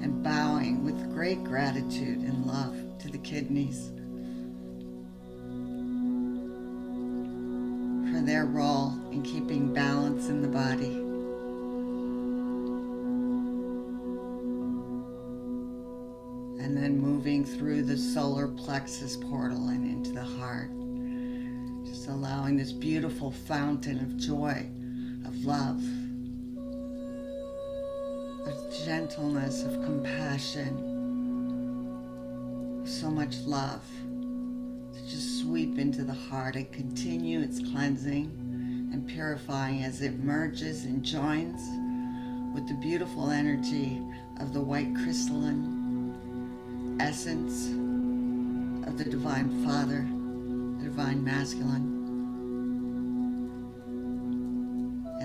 [0.01, 3.89] and bowing with great gratitude and love to the kidneys
[8.13, 10.95] for their role in keeping balance in the body.
[16.63, 20.71] And then moving through the solar plexus portal and into the heart.
[21.85, 24.69] Just allowing this beautiful fountain of joy,
[25.25, 25.81] of love,
[28.85, 30.85] gentleness, of compassion,
[32.85, 33.83] so much love
[34.93, 38.25] to just sweep into the heart and continue its cleansing
[38.93, 41.61] and purifying as it merges and joins
[42.53, 44.01] with the beautiful energy
[44.39, 47.67] of the white crystalline essence
[48.87, 50.07] of the Divine Father,
[50.81, 51.98] the Divine Masculine.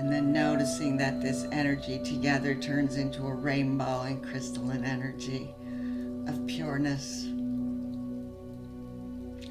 [0.05, 5.49] And then noticing that this energy together turns into a rainbow and crystalline energy
[6.27, 7.25] of pureness,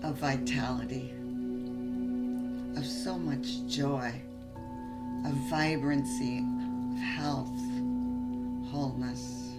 [0.05, 1.13] of vitality,
[2.77, 4.15] of so much joy,
[5.27, 7.59] of vibrancy, of health,
[8.71, 9.55] wholeness.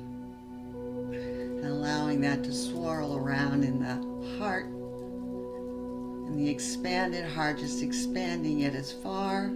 [1.11, 8.61] And allowing that to swirl around in the heart, and the expanded heart, just expanding
[8.61, 9.51] it as far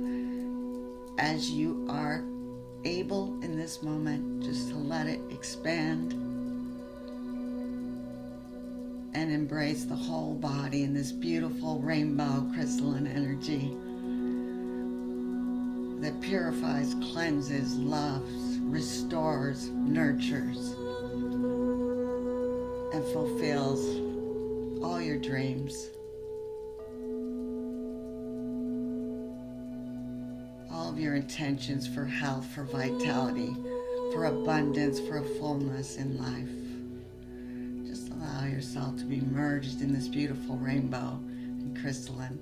[1.20, 2.24] as you are
[2.86, 6.14] able in this moment, just to let it expand
[9.14, 13.76] and embrace the whole body in this beautiful rainbow crystalline energy
[16.02, 20.74] that purifies, cleanses, loves, restores, nurtures,
[22.94, 23.82] and fulfills
[24.82, 25.90] all your dreams.
[31.00, 33.56] Your intentions for health, for vitality,
[34.12, 37.88] for abundance, for fullness in life.
[37.88, 42.40] Just allow yourself to be merged in this beautiful rainbow and crystalline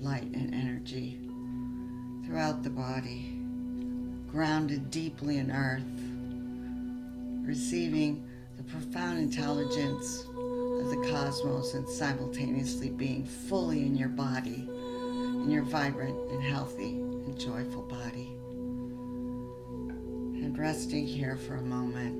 [0.00, 1.18] light and energy
[2.24, 3.38] throughout the body,
[4.30, 5.82] grounded deeply in earth,
[7.46, 8.24] receiving
[8.56, 15.62] the profound intelligence of the cosmos and simultaneously being fully in your body, and you're
[15.62, 18.30] vibrant and healthy and joyful body.
[20.42, 22.16] And resting here for a moment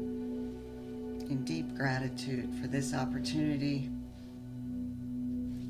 [1.31, 3.89] in deep gratitude for this opportunity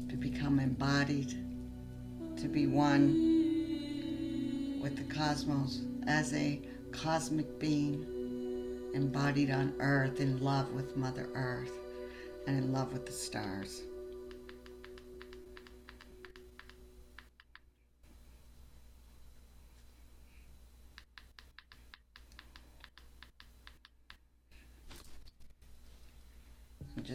[0.09, 1.39] to become embodied,
[2.36, 3.12] to be one
[4.82, 6.61] with the cosmos as a
[6.91, 8.05] cosmic being
[8.95, 11.78] embodied on earth in love with Mother Earth
[12.49, 13.82] and in love with the stars.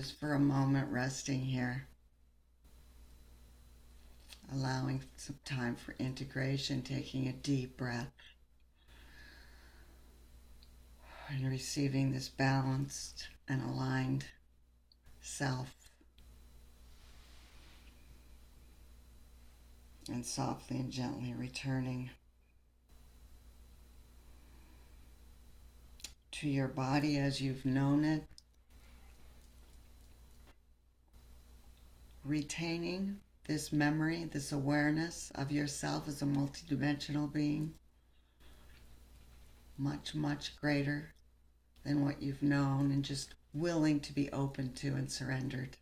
[0.04, 1.88] Just for a moment resting here,
[4.52, 8.12] allowing some time for integration, taking a deep breath,
[11.30, 14.26] and receiving this balanced and aligned
[15.22, 15.74] self.
[20.10, 22.10] And softly and gently returning
[26.32, 28.26] to your body as you've known it
[32.24, 37.74] retaining this memory, this awareness of yourself as a multidimensional being,
[39.78, 41.14] much, much greater
[41.84, 45.78] than what you've known, and just willing to be open to and surrendered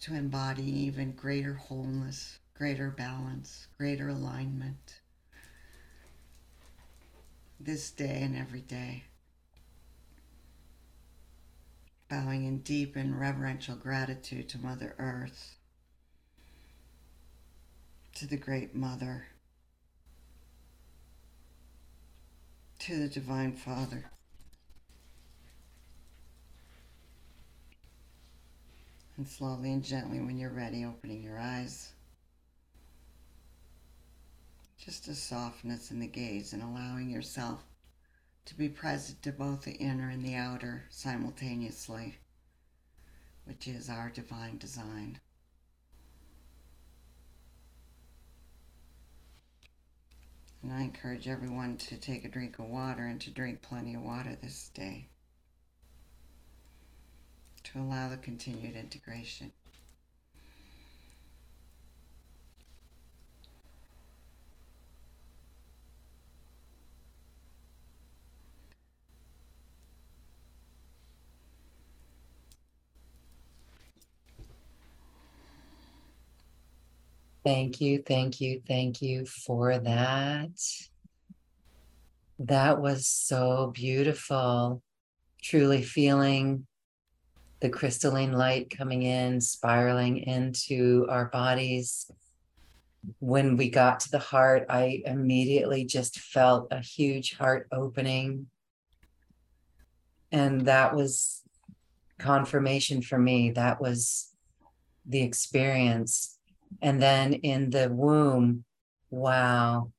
[0.00, 5.00] to embody even greater wholeness, greater balance, greater alignment.
[7.58, 9.04] This day and every day
[12.14, 15.56] bowing in deep and reverential gratitude to Mother Earth,
[18.14, 19.26] to the Great Mother,
[22.78, 24.04] to the Divine Father.
[29.16, 31.90] And slowly and gently, when you're ready, opening your eyes.
[34.78, 37.64] Just a softness in the gaze and allowing yourself
[38.46, 42.18] to be present to both the inner and the outer simultaneously,
[43.44, 45.18] which is our divine design.
[50.62, 54.02] And I encourage everyone to take a drink of water and to drink plenty of
[54.02, 55.08] water this day
[57.64, 59.52] to allow the continued integration.
[77.44, 80.48] Thank you, thank you, thank you for that.
[82.38, 84.82] That was so beautiful.
[85.42, 86.66] Truly feeling
[87.60, 92.10] the crystalline light coming in, spiraling into our bodies.
[93.18, 98.46] When we got to the heart, I immediately just felt a huge heart opening.
[100.32, 101.42] And that was
[102.18, 103.50] confirmation for me.
[103.50, 104.32] That was
[105.04, 106.33] the experience.
[106.82, 108.64] And then in the womb,
[109.10, 109.90] wow,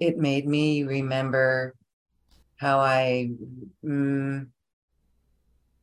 [0.00, 1.74] it made me remember
[2.56, 3.30] how I,
[3.84, 4.46] mm,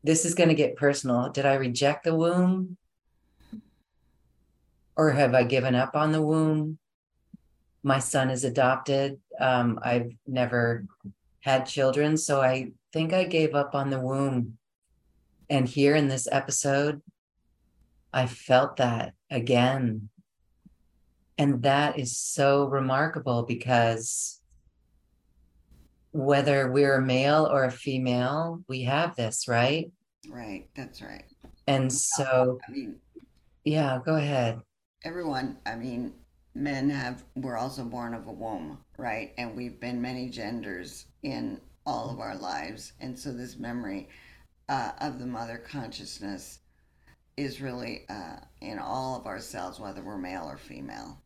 [0.04, 1.30] this is going to get personal.
[1.30, 2.78] Did I reject the womb?
[4.96, 6.78] Or have I given up on the womb?
[7.84, 9.20] My son is adopted.
[9.40, 10.86] Um, I've never
[11.42, 14.58] had children, so I think I gave up on the womb.
[15.50, 17.02] And here in this episode,
[18.16, 20.10] I felt that again.
[21.38, 24.40] And that is so remarkable because
[26.14, 29.92] whether we're a male or a female, we have this, right?
[30.30, 31.26] Right, that's right.
[31.68, 32.96] And so, I mean,
[33.66, 34.62] yeah, go ahead.
[35.04, 36.14] everyone, I mean,
[36.54, 39.34] men have, we're also born of a womb, right?
[39.38, 42.94] And we've been many genders in all of our lives.
[43.02, 44.08] And so this memory
[44.70, 46.60] uh, of the mother consciousness
[47.38, 51.22] is really uh, in all of ourselves, whether we're male or female.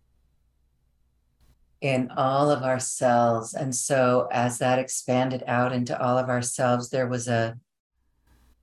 [1.81, 3.53] In all of our cells.
[3.53, 7.57] And so as that expanded out into all of ourselves, there was a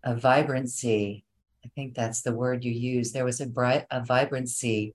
[0.05, 1.25] a vibrancy.
[1.65, 3.11] I think that's the word you use.
[3.11, 4.95] There was a bright a vibrancy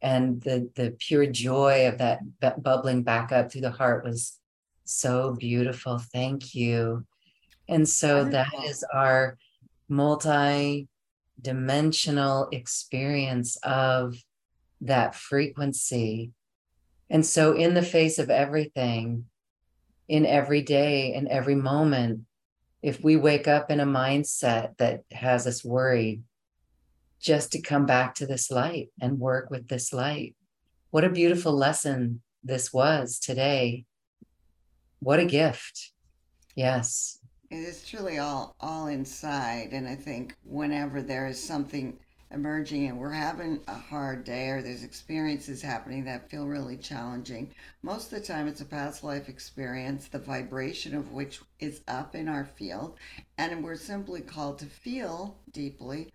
[0.00, 4.38] and the the pure joy of that bubbling back up through the heart was
[4.84, 5.98] so beautiful.
[5.98, 7.04] Thank you.
[7.68, 9.36] And so that is our
[9.88, 10.88] multi
[11.40, 14.16] dimensional experience of
[14.80, 16.32] that frequency.
[17.10, 19.26] And so, in the face of everything,
[20.08, 22.22] in every day, in every moment,
[22.82, 26.22] if we wake up in a mindset that has us worried,
[27.20, 30.36] just to come back to this light and work with this light.
[30.90, 33.84] What a beautiful lesson this was today.
[35.00, 35.92] What a gift.
[36.54, 37.17] Yes.
[37.50, 39.72] It is truly all all inside.
[39.72, 41.98] And I think whenever there is something
[42.30, 47.54] emerging and we're having a hard day or there's experiences happening that feel really challenging,
[47.80, 52.14] most of the time it's a past life experience, the vibration of which is up
[52.14, 52.98] in our field.
[53.38, 56.12] And we're simply called to feel deeply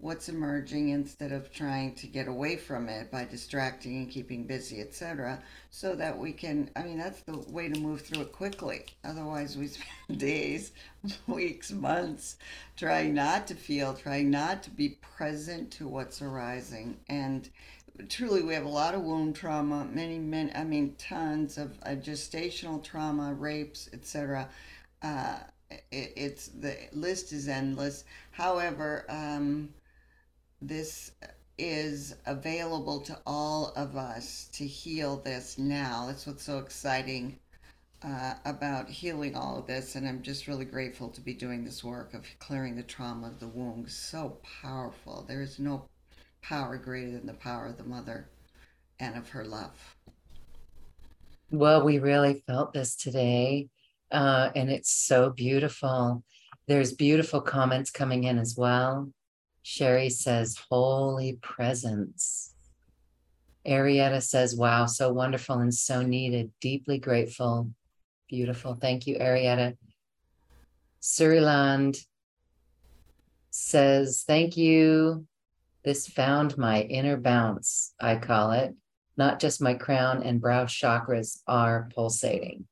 [0.00, 4.80] what's emerging instead of trying to get away from it by distracting and keeping busy,
[4.80, 5.38] etc.
[5.70, 8.86] So that we can, I mean, that's the way to move through it quickly.
[9.04, 10.72] Otherwise, we spend days,
[11.26, 12.36] weeks, months
[12.76, 16.96] trying not to feel, trying not to be present to what's arising.
[17.08, 17.48] And
[18.08, 21.90] truly, we have a lot of wound trauma, many, many, I mean, tons of uh,
[21.90, 24.48] gestational trauma, rapes, etc.
[25.02, 25.40] Uh,
[25.70, 28.04] it, it's the list is endless.
[28.30, 29.68] However, um,
[30.62, 31.12] this
[31.58, 36.06] is available to all of us to heal this now.
[36.06, 37.38] That's what's so exciting
[38.02, 39.94] uh, about healing all of this.
[39.94, 43.40] And I'm just really grateful to be doing this work of clearing the trauma of
[43.40, 43.86] the womb.
[43.88, 45.24] So powerful.
[45.28, 45.84] There is no
[46.42, 48.28] power greater than the power of the mother
[48.98, 49.96] and of her love.
[51.50, 53.68] Well, we really felt this today.
[54.10, 56.22] Uh, and it's so beautiful.
[56.68, 59.10] There's beautiful comments coming in as well.
[59.62, 62.54] Sherry says, Holy presence.
[63.66, 66.50] Arietta says, Wow, so wonderful and so needed.
[66.60, 67.70] Deeply grateful.
[68.28, 68.74] Beautiful.
[68.74, 69.76] Thank you, Arietta.
[71.02, 71.98] Suriland
[73.50, 75.26] says, Thank you.
[75.82, 78.74] This found my inner bounce, I call it.
[79.16, 82.66] Not just my crown and brow chakras are pulsating.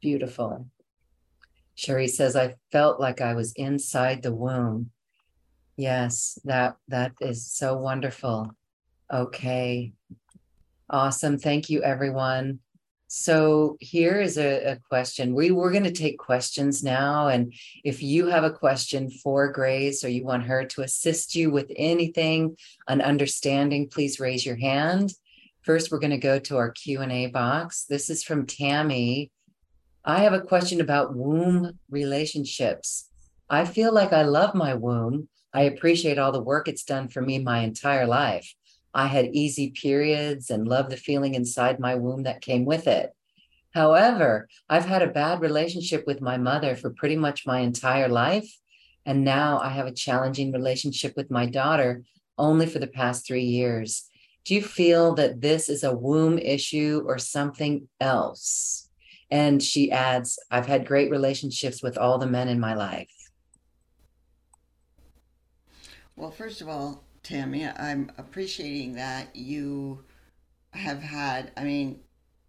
[0.00, 0.68] Beautiful.
[1.74, 4.90] Sherry says, I felt like I was inside the womb
[5.76, 8.50] Yes, that that is so wonderful.
[9.12, 9.92] Okay.
[10.88, 11.38] Awesome.
[11.38, 12.60] Thank you, everyone.
[13.08, 15.34] So here is a, a question.
[15.34, 17.28] We we're going to take questions now.
[17.28, 17.52] And
[17.84, 21.70] if you have a question for Grace or you want her to assist you with
[21.76, 22.56] anything,
[22.88, 25.12] an understanding, please raise your hand.
[25.62, 27.84] First, we're going to go to our Q&A box.
[27.84, 29.30] This is from Tammy.
[30.04, 33.08] I have a question about womb relationships.
[33.50, 37.22] I feel like I love my womb, I appreciate all the work it's done for
[37.22, 38.54] me my entire life.
[38.92, 43.12] I had easy periods and loved the feeling inside my womb that came with it.
[43.72, 48.46] However, I've had a bad relationship with my mother for pretty much my entire life.
[49.06, 52.02] And now I have a challenging relationship with my daughter
[52.36, 54.10] only for the past three years.
[54.44, 58.90] Do you feel that this is a womb issue or something else?
[59.30, 63.15] And she adds, I've had great relationships with all the men in my life.
[66.16, 70.04] Well, first of all, Tammy, I'm appreciating that you
[70.70, 72.00] have had, I mean,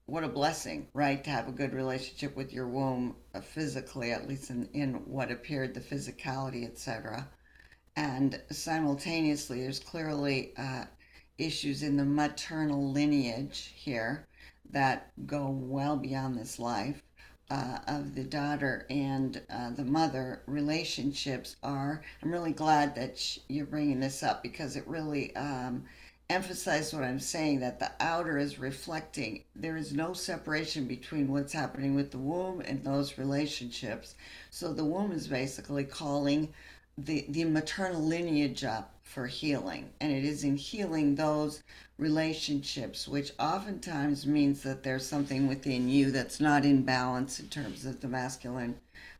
[0.06, 1.22] what a blessing, right?
[1.26, 5.32] To have a good relationship with your womb uh, physically, at least in, in what
[5.32, 7.28] appeared the physicality, etc.
[7.98, 10.86] and simultaneously, there's clearly uh,
[11.38, 14.28] issues in the maternal lineage here
[14.70, 17.04] that go well beyond this life.
[17.50, 22.02] Uh, of the daughter and uh, the mother relationships are.
[22.22, 25.86] I'm really glad that sh- you're bringing this up because it really um,
[26.30, 29.44] emphasizes what I'm saying that the outer is reflecting.
[29.56, 34.16] There is no separation between what's happening with the womb and those relationships.
[34.50, 36.54] So the womb is basically calling
[36.98, 39.90] the, the maternal lineage up for healing.
[40.02, 41.64] And it is in healing those
[41.98, 47.86] relationships, which oftentimes means that there's something within you that's not in balance in terms
[47.86, 48.76] of the masculine,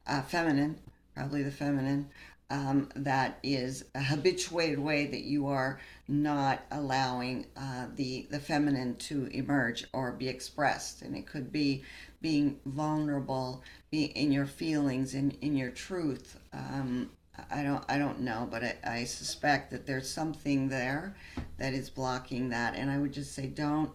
[0.06, 0.78] uh, feminine,
[1.16, 2.10] probably the feminine,
[2.50, 8.96] um, that is a habituated way that you are not allowing uh, the the feminine
[8.96, 11.84] to emerge or be expressed, and it could be
[12.22, 13.62] being vulnerable,
[13.92, 17.10] in your feelings, in in your truth, um,
[17.52, 21.16] I don't I don't know, but I, I suspect that there's something there
[21.58, 22.76] that is blocking that.
[22.76, 23.92] And I would just say don't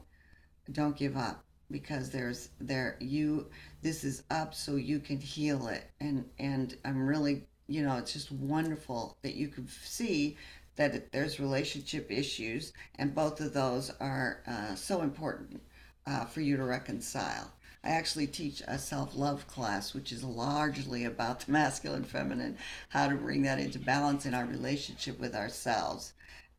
[0.71, 3.51] don't give up because there's there you
[3.83, 5.91] this is up so you can heal it.
[6.01, 10.37] And and I'm really you know it's just wonderful that you can see
[10.77, 15.61] that there's relationship issues and both of those are uh, so important
[16.07, 17.53] uh, for you to reconcile.
[17.85, 22.57] I actually teach a self love class, which is largely about the masculine feminine,
[22.91, 26.13] how to bring that into balance in our relationship with ourselves.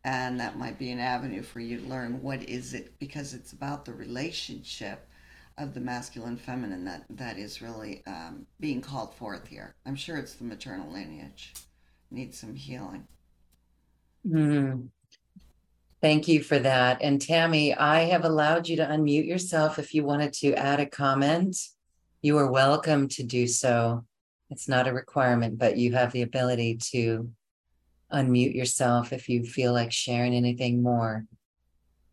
[0.03, 3.53] And that might be an avenue for you to learn what is it, because it's
[3.53, 5.07] about the relationship
[5.57, 9.75] of the masculine feminine that, that is really um, being called forth here.
[9.85, 11.53] I'm sure it's the maternal lineage,
[12.11, 13.07] needs some healing.
[14.27, 14.89] Mm.
[16.03, 17.01] Thank you for that.
[17.01, 20.85] And Tammy, I have allowed you to unmute yourself if you wanted to add a
[20.85, 21.55] comment.
[22.21, 24.03] You are welcome to do so.
[24.49, 27.31] It's not a requirement, but you have the ability to
[28.11, 31.23] unmute yourself if you feel like sharing anything more.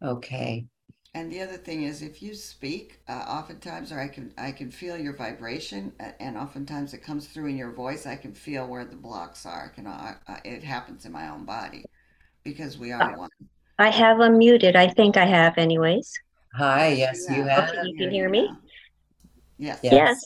[0.01, 0.67] Okay.
[1.13, 4.71] And the other thing is, if you speak, uh, oftentimes, or I can I can
[4.71, 8.07] feel your vibration, and oftentimes it comes through in your voice.
[8.07, 9.65] I can feel where the blocks are.
[9.65, 10.15] I can uh,
[10.45, 11.85] it happens in my own body
[12.45, 13.31] because we are uh, one.
[13.81, 14.77] I have unmuted.
[14.77, 16.13] I think I have anyways.
[16.55, 17.71] Hi, yes, you have.
[17.71, 18.51] Okay, you can hear me?
[19.57, 19.81] Yes.
[19.83, 19.93] Yes.
[19.93, 20.25] Yes.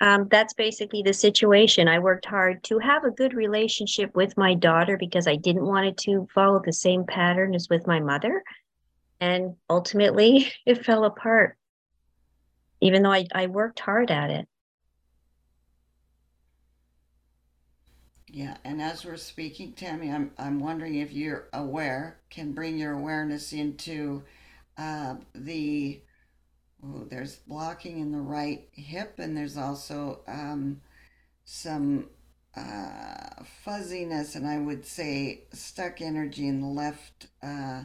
[0.00, 1.86] Um, that's basically the situation.
[1.86, 5.86] I worked hard to have a good relationship with my daughter because I didn't want
[5.86, 8.42] it to follow the same pattern as with my mother.
[9.20, 11.58] And ultimately, it fell apart,
[12.80, 14.48] even though I, I worked hard at it.
[18.34, 22.90] Yeah, and as we're speaking, Tammy, I'm I'm wondering if you're aware, can bring your
[22.90, 24.24] awareness into
[24.76, 26.00] uh, the
[26.82, 30.80] there's blocking in the right hip, and there's also um,
[31.44, 32.08] some
[32.56, 37.84] uh, fuzziness, and I would say stuck energy in the left, uh,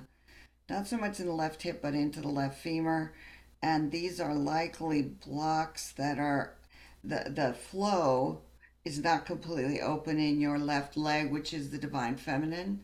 [0.67, 3.13] not so much in the left hip, but into the left femur,
[3.61, 6.55] and these are likely blocks that are
[7.03, 8.41] the the flow
[8.89, 12.81] is not completely open in your left leg, which is the divine feminine,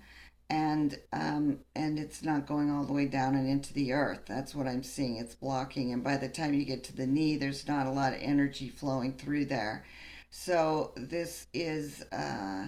[0.51, 4.22] and um, and it's not going all the way down and into the earth.
[4.28, 5.18] That's what I'm seeing.
[5.18, 8.14] It's blocking, and by the time you get to the knee, there's not a lot
[8.14, 9.84] of energy flowing through there.
[10.30, 12.68] So this is, uh,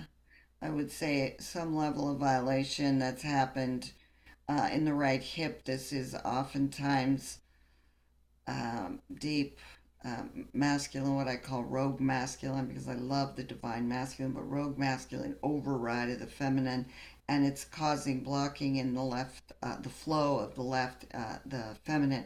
[0.61, 3.91] I would say, some level of violation that's happened
[4.49, 5.63] uh, in the right hip.
[5.63, 7.39] This is oftentimes
[8.47, 9.59] um, deep
[10.07, 14.77] um, masculine, what I call rogue masculine, because I love the divine masculine, but rogue
[14.77, 16.85] masculine override of the feminine,
[17.27, 21.75] and it's causing blocking in the left, uh, the flow of the left, uh, the
[21.83, 22.25] feminine.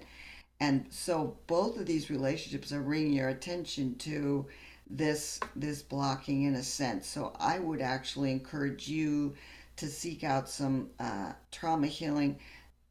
[0.60, 4.46] And so both of these relationships are bringing your attention to
[4.88, 7.08] this this blocking in a sense.
[7.08, 9.34] So I would actually encourage you
[9.78, 12.38] to seek out some uh, trauma healing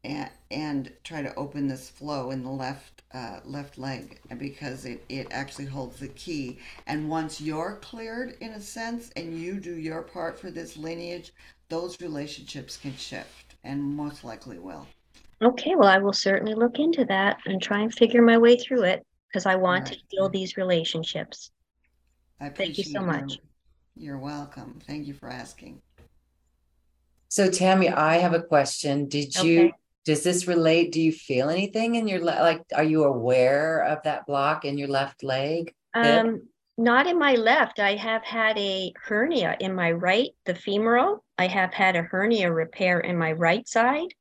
[0.03, 5.03] and, and try to open this flow in the left uh, left leg because it,
[5.09, 6.59] it actually holds the key.
[6.87, 11.33] And once you're cleared in a sense and you do your part for this lineage,
[11.69, 14.87] those relationships can shift and most likely will.
[15.41, 18.83] Okay, well, I will certainly look into that and try and figure my way through
[18.83, 19.97] it because I want right.
[19.97, 21.51] to heal these relationships.
[22.39, 23.39] I thank you so much.
[23.95, 24.79] You're welcome.
[24.87, 25.81] Thank you for asking.
[27.27, 29.07] So, Tammy, I have a question.
[29.07, 29.47] Did okay.
[29.47, 29.71] you
[30.05, 30.91] does this relate?
[30.91, 32.63] Do you feel anything in your le- like?
[32.75, 35.73] Are you aware of that block in your left leg?
[35.93, 36.47] Um,
[36.77, 37.79] not in my left.
[37.79, 41.23] I have had a hernia in my right, the femoral.
[41.37, 44.13] I have had a hernia repair in my right side.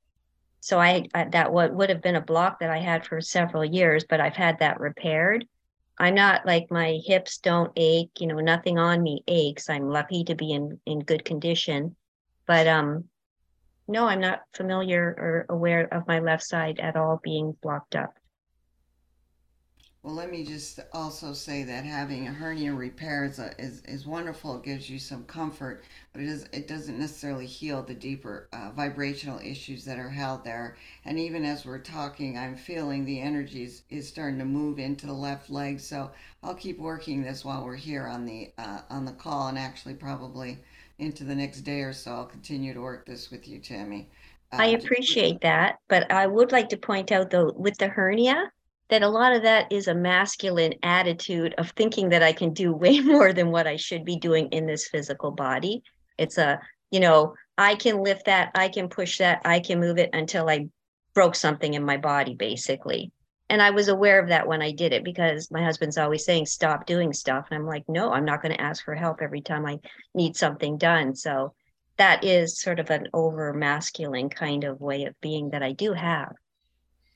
[0.61, 3.65] So I, I that would would have been a block that I had for several
[3.65, 5.47] years, but I've had that repaired.
[5.99, 9.71] I'm not like my hips don't ache, you know, nothing on me aches.
[9.71, 11.97] I'm lucky to be in in good condition.
[12.47, 13.05] But um
[13.91, 18.15] no, I'm not familiar or aware of my left side at all being blocked up.
[20.03, 24.07] Well, let me just also say that having a hernia repair is, a, is, is
[24.07, 24.57] wonderful.
[24.57, 25.85] It gives you some comfort,
[26.15, 30.43] but it, is, it doesn't necessarily heal the deeper uh, vibrational issues that are held
[30.43, 30.79] there.
[31.05, 35.05] And even as we're talking, I'm feeling the energy is, is starting to move into
[35.05, 35.81] the left leg.
[35.81, 36.11] So
[36.43, 39.95] I'll keep working this while we're here on the uh, on the call, and actually
[39.95, 40.61] probably
[41.01, 42.13] into the next day or so.
[42.13, 44.09] I'll continue to work this with you, Tammy.
[44.53, 48.51] I um, appreciate that, but I would like to point out though, with the hernia
[48.89, 52.73] that a lot of that is a masculine attitude of thinking that I can do
[52.75, 55.83] way more than what I should be doing in this physical body.
[56.19, 59.99] It's a, you know, I can lift that, I can push that, I can move
[59.99, 60.69] it until I
[61.15, 63.13] broke something in my body, basically.
[63.51, 66.47] And I was aware of that when I did it because my husband's always saying,
[66.47, 67.49] stop doing stuff.
[67.51, 69.81] And I'm like, no, I'm not going to ask for help every time I
[70.15, 71.17] need something done.
[71.17, 71.53] So
[71.97, 75.93] that is sort of an over masculine kind of way of being that I do
[75.93, 76.33] have.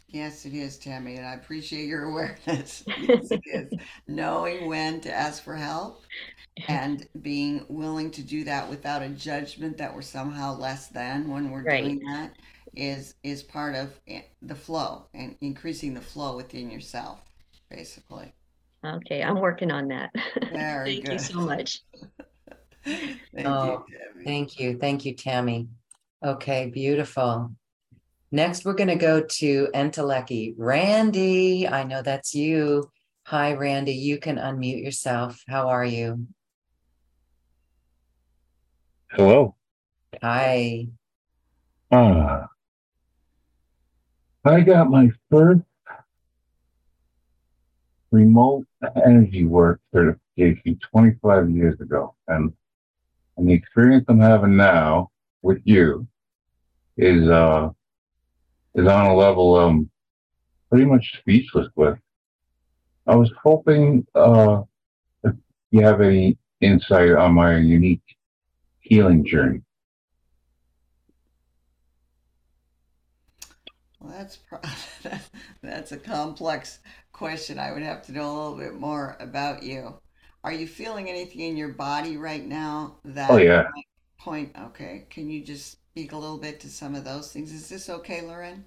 [0.09, 2.83] Yes, it is, Tammy, and I appreciate your awareness.
[3.01, 3.73] yes, it is.
[4.09, 6.03] Knowing when to ask for help
[6.67, 11.53] and being willing to do that without a judgment that we're somehow less than when
[11.53, 11.85] we're right.
[11.85, 12.33] doing that
[12.77, 13.99] is is part of
[14.43, 17.21] the flow and increasing the flow within yourself,
[17.71, 18.33] basically.
[18.85, 20.11] Okay, I'm working on that.
[20.53, 21.13] Very Thank good.
[21.13, 21.81] you so much.
[22.85, 24.79] thank oh, you, Thank you.
[24.79, 25.69] Thank you, Tammy.
[26.25, 27.51] Okay, beautiful.
[28.31, 30.55] Next, we're going to go to Enteleki.
[30.59, 32.91] Randy, I know that's you.
[33.27, 33.93] Hi, Randy.
[33.93, 35.41] You can unmute yourself.
[35.49, 36.27] How are you?
[39.13, 39.55] Hello.
[40.21, 40.89] Hi.
[41.91, 42.47] Uh,
[44.47, 45.63] I got my first
[48.11, 48.67] remote
[49.05, 52.15] energy work certification 25 years ago.
[52.29, 52.53] And,
[53.37, 55.11] and the experience I'm having now
[55.43, 56.07] with you
[56.97, 57.71] is uh,
[58.75, 59.91] is on a level I'm
[60.69, 61.99] pretty much speechless with.
[63.07, 64.63] I was hoping uh,
[65.23, 65.35] if
[65.71, 68.03] you have any insight on my unique
[68.81, 69.63] healing journey.
[74.17, 74.61] That's pro-
[75.63, 76.79] that's a complex
[77.13, 77.59] question.
[77.59, 79.95] I would have to know a little bit more about you.
[80.43, 83.65] Are you feeling anything in your body right now that oh, yeah.
[84.19, 84.53] point?
[84.59, 87.53] Okay, can you just speak a little bit to some of those things.
[87.53, 88.65] Is this okay, Lauren?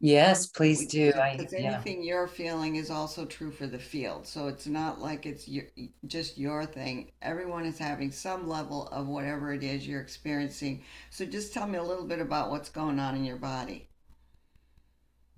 [0.00, 1.06] Yes, please do.
[1.06, 2.08] Because anything yeah.
[2.10, 4.26] you're feeling is also true for the field.
[4.26, 5.64] So it's not like it's your,
[6.06, 7.10] just your thing.
[7.22, 10.84] Everyone is having some level of whatever it is you're experiencing.
[11.08, 13.87] So just tell me a little bit about what's going on in your body.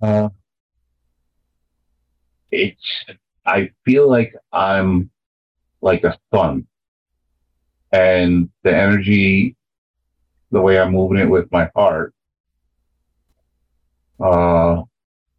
[0.00, 0.28] Uh,
[2.50, 3.04] it's,
[3.46, 5.10] I feel like I'm
[5.80, 6.66] like a sun.
[7.92, 9.56] And the energy
[10.50, 12.14] the way I'm moving it with my heart
[14.22, 14.82] uh,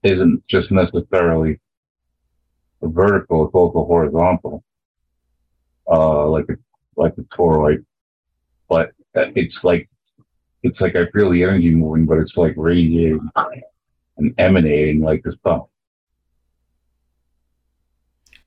[0.04, 1.60] isn't just necessarily
[2.82, 4.64] vertical; it's also horizontal,
[5.90, 6.56] uh, like a
[6.96, 7.86] like a toroid.
[8.70, 9.90] But it's like
[10.64, 13.30] it's like I feel the energy moving, but it's like radiating
[14.22, 15.68] and emanating like this stuff.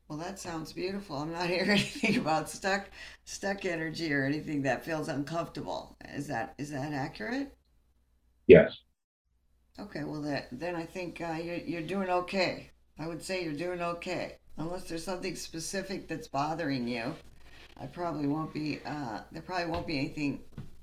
[0.08, 1.16] Well, that sounds beautiful.
[1.16, 2.88] I'm not hearing anything about stuck
[3.24, 5.96] stuck energy or anything that feels uncomfortable.
[6.14, 7.56] Is that is that accurate?
[8.46, 8.76] Yes.
[9.78, 10.04] Okay.
[10.04, 12.70] Well, that, then I think uh, you're you're doing okay.
[12.98, 17.14] I would say you're doing okay, unless there's something specific that's bothering you.
[17.80, 18.78] I probably won't be.
[18.86, 20.40] Uh, there probably won't be anything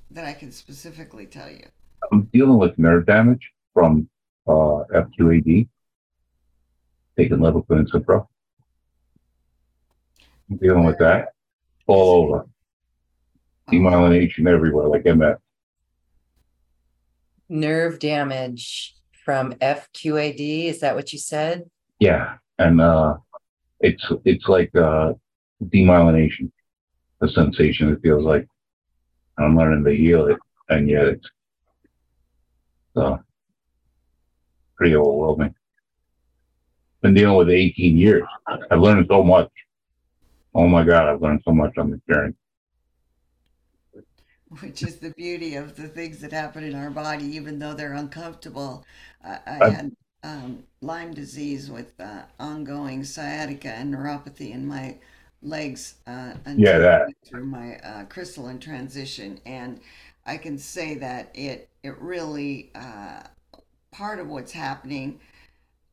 [0.09, 1.63] that I can specifically tell you.
[2.11, 4.09] I'm dealing with nerve damage from
[4.51, 5.67] uh, FQAD,
[7.17, 8.27] taking and Cipro
[10.59, 11.29] dealing with that
[11.87, 12.45] all over.
[13.69, 15.37] Demyelination everywhere, like MS.
[17.47, 18.95] Nerve damage
[19.25, 20.65] from FQAD.
[20.65, 21.69] Is that what you said?
[21.99, 23.17] Yeah, and uh,
[23.79, 25.13] it's it's like uh,
[25.63, 26.51] demyelination.
[27.19, 28.47] The sensation it feels like
[29.37, 30.37] I'm learning to heal it,
[30.69, 31.27] and yet it's
[32.95, 33.17] uh,
[34.81, 35.53] pretty overwhelming.
[37.01, 38.23] Been dealing with it 18 years.
[38.47, 39.51] I've learned so much
[40.55, 42.33] oh my God, I've learned so much on this journey.
[44.59, 47.93] Which is the beauty of the things that happen in our body, even though they're
[47.93, 48.85] uncomfortable.
[49.23, 54.97] I, I had um, Lyme disease with uh, ongoing sciatica and neuropathy in my
[55.41, 57.07] legs uh, yeah, that.
[57.25, 59.79] through my uh, crystalline transition, and
[60.25, 63.21] I can say that it it really uh,
[63.91, 65.19] part of what's happening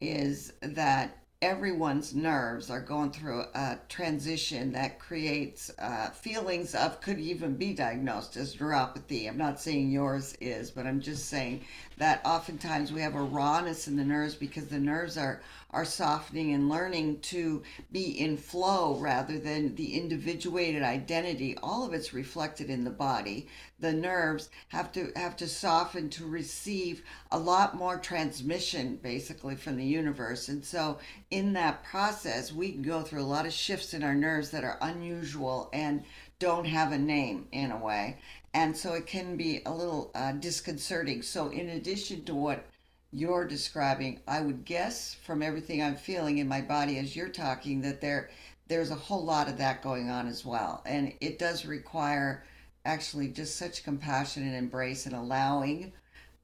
[0.01, 7.19] is that everyone's nerves are going through a transition that creates uh, feelings of could
[7.19, 9.29] even be diagnosed as neuropathy.
[9.29, 11.65] I'm not saying yours is, but I'm just saying
[11.99, 15.41] that oftentimes we have a rawness in the nerves because the nerves are
[15.71, 21.57] are softening and learning to be in flow rather than the individuated identity.
[21.63, 23.49] All of it's reflected in the body.
[23.79, 29.77] The nerves have to have to soften to receive a lot more transmission basically from
[29.77, 30.49] the universe.
[30.49, 30.99] And so
[31.31, 34.65] in that process we can go through a lot of shifts in our nerves that
[34.65, 36.03] are unusual and
[36.39, 38.17] don't have a name in a way
[38.59, 42.65] and so it can be a little uh, disconcerting so in addition to what
[43.11, 47.81] you're describing, I would guess from everything I'm feeling in my body as you're talking
[47.83, 48.31] that there
[48.67, 50.83] there's a whole lot of that going on as well.
[50.85, 52.45] And it does require
[52.85, 55.93] actually just such compassion and embrace and allowing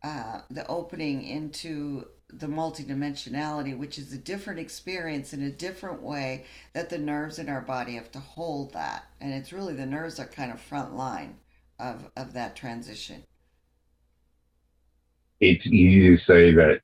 [0.03, 6.47] uh, the opening into the multidimensionality, which is a different experience in a different way
[6.73, 9.05] that the nerves in our body have to hold that.
[9.21, 11.37] And it's really the nerves are kind of front line
[11.85, 13.24] of, of that transition
[15.41, 16.80] it's easy to say that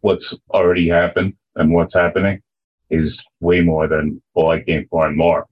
[0.00, 2.42] what's already happened and what's happening
[2.90, 5.46] is way more than all I came for and more.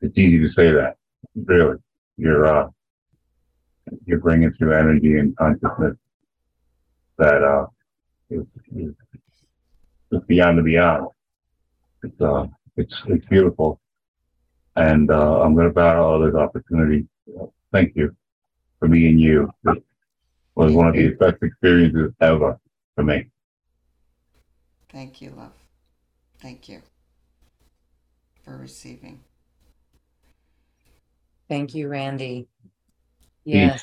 [0.00, 0.96] It's easy to say that.
[1.34, 1.78] Really,
[2.16, 2.68] you're uh,
[4.04, 5.96] you're bringing through energy and consciousness
[7.18, 7.66] that uh,
[8.30, 8.44] is,
[8.74, 8.94] is,
[10.26, 11.06] beyond the beyond.
[12.02, 12.46] It's uh,
[12.76, 13.80] it's it's beautiful,
[14.76, 17.06] and uh, I'm going to battle all this opportunity.
[17.72, 18.14] Thank you
[18.78, 19.50] for me and you
[20.54, 22.58] was one of the best experiences ever
[22.94, 23.28] for me.
[24.90, 25.54] Thank you, love.
[26.40, 26.82] Thank you
[28.44, 29.20] for receiving.
[31.48, 32.48] Thank you, Randy.
[33.44, 33.82] Yes.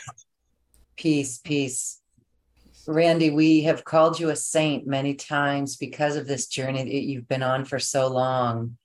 [0.95, 2.01] Peace, peace.
[2.87, 7.27] Randy, we have called you a saint many times because of this journey that you've
[7.27, 8.77] been on for so long.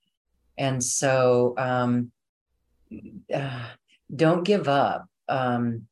[0.56, 2.12] And so um,
[3.32, 3.66] uh,
[4.14, 5.06] don't give up.
[5.28, 5.86] Um,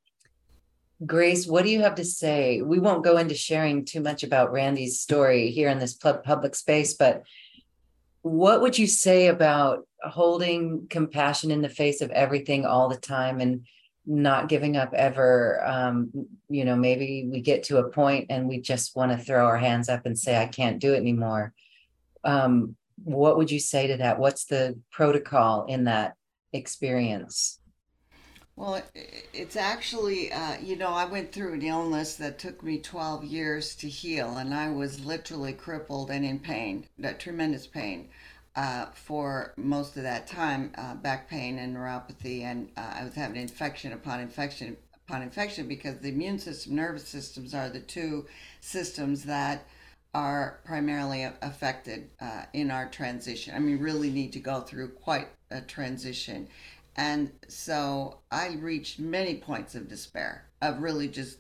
[1.05, 2.63] Grace, what do you have to say?
[2.63, 6.95] We won't go into sharing too much about Randy's story here in this public space,
[6.95, 7.25] but
[8.23, 13.41] what would you say about holding compassion in the face of everything all the time
[13.41, 13.67] and
[14.07, 15.61] not giving up ever?
[15.65, 19.47] Um, you know, maybe we get to a point and we just want to throw
[19.47, 21.53] our hands up and say, I can't do it anymore.
[22.23, 24.21] Um, what would you say to that?
[24.21, 26.15] What's the protocol in that
[26.53, 27.59] experience?
[28.63, 33.25] Well, it's actually, uh, you know, I went through an illness that took me 12
[33.25, 38.11] years to heal, and I was literally crippled and in pain, that tremendous pain,
[38.55, 43.17] uh, for most of that time, uh, back pain and neuropathy, and uh, I was
[43.17, 44.77] having infection upon infection
[45.09, 48.27] upon infection because the immune system, nervous systems are the two
[48.61, 49.67] systems that
[50.15, 53.57] are primarily affected uh, in our transition.
[53.57, 56.47] I mean, really need to go through quite a transition
[56.97, 61.39] and so I reached many points of despair, of really just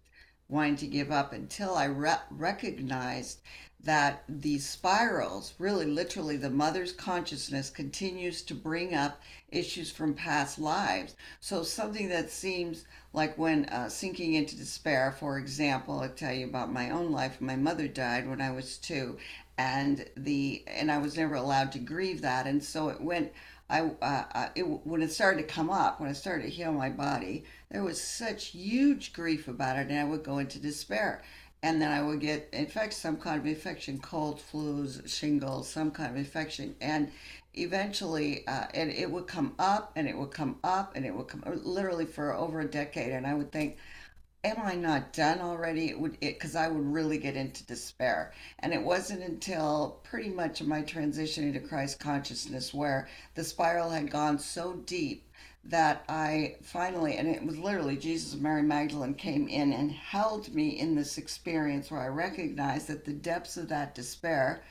[0.48, 3.40] wanting to give up until I re- recognized
[3.84, 10.58] that these spirals, really literally, the mother's consciousness continues to bring up issues from past
[10.58, 11.16] lives.
[11.40, 16.46] So, something that seems like when uh, sinking into despair, for example, I'll tell you
[16.46, 17.40] about my own life.
[17.40, 19.18] My mother died when I was two,
[19.58, 23.32] and the and I was never allowed to grieve that, and so it went
[23.72, 26.90] I, uh, it, when it started to come up, when I started to heal my
[26.90, 31.22] body, there was such huge grief about it, and I would go into despair.
[31.62, 36.10] And then I would get infect some kind of infection, cold, flus, shingles, some kind
[36.10, 37.10] of infection, and
[37.54, 41.28] eventually, uh, and it would come up, and it would come up, and it would
[41.28, 43.12] come literally for over a decade.
[43.12, 43.78] And I would think,
[44.44, 45.88] am I not done already?
[45.88, 48.32] It would it because I would really get into despair.
[48.58, 54.10] And it wasn't until pretty much my transition into Christ consciousness where the spiral had
[54.10, 55.28] gone so deep
[55.64, 60.52] that I finally, and it was literally Jesus and Mary Magdalene came in and held
[60.52, 64.64] me in this experience where I recognized that the depths of that despair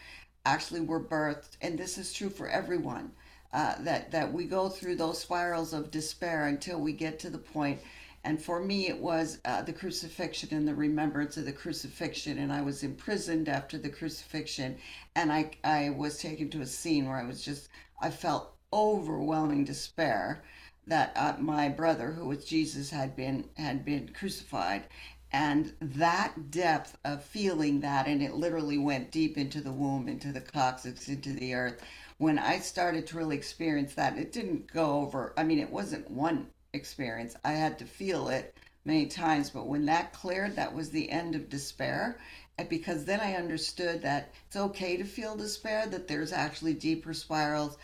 [0.46, 3.12] actually were birthed, and this is true for everyone.
[3.54, 7.38] Uh, that that we go through those spirals of despair until we get to the
[7.38, 7.82] point
[8.24, 12.38] and for me, it was uh, the crucifixion and the remembrance of the crucifixion.
[12.38, 14.78] And I was imprisoned after the crucifixion.
[15.16, 17.70] And I, I was taken to a scene where I was just,
[18.00, 20.44] I felt overwhelming despair
[20.88, 24.84] that uh, my brother, who was Jesus, had been had been crucified,
[25.32, 30.32] and that depth of feeling that, and it literally went deep into the womb, into
[30.32, 31.82] the coccyx, into the earth.
[32.18, 35.34] When I started to really experience that, it didn't go over.
[35.38, 37.36] I mean, it wasn't one experience.
[37.44, 38.56] I had to feel it
[38.86, 42.18] many times, but when that cleared, that was the end of despair.
[42.58, 47.14] And because then I understood that it's okay to feel despair, that there's actually deeper
[47.14, 47.78] spirals,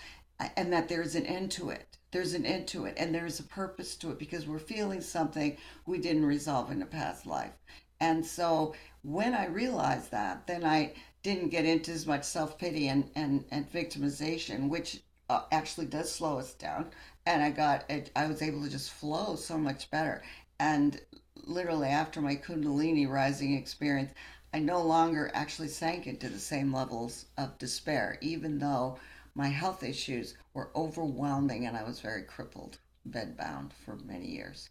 [0.55, 1.97] and that there's an end to it.
[2.11, 5.57] There's an end to it, and there's a purpose to it because we're feeling something
[5.85, 7.51] we didn't resolve in a past life.
[7.99, 12.87] And so when I realized that, then I didn't get into as much self pity
[12.87, 16.89] and, and, and victimization, which uh, actually does slow us down.
[17.27, 20.23] And I got, it, I was able to just flow so much better.
[20.61, 21.01] And
[21.35, 24.13] literally after my Kundalini rising experience,
[24.53, 28.97] I no longer actually sank into the same levels of despair, even though
[29.35, 34.69] my health issues were overwhelming and I was very crippled, bedbound for many years.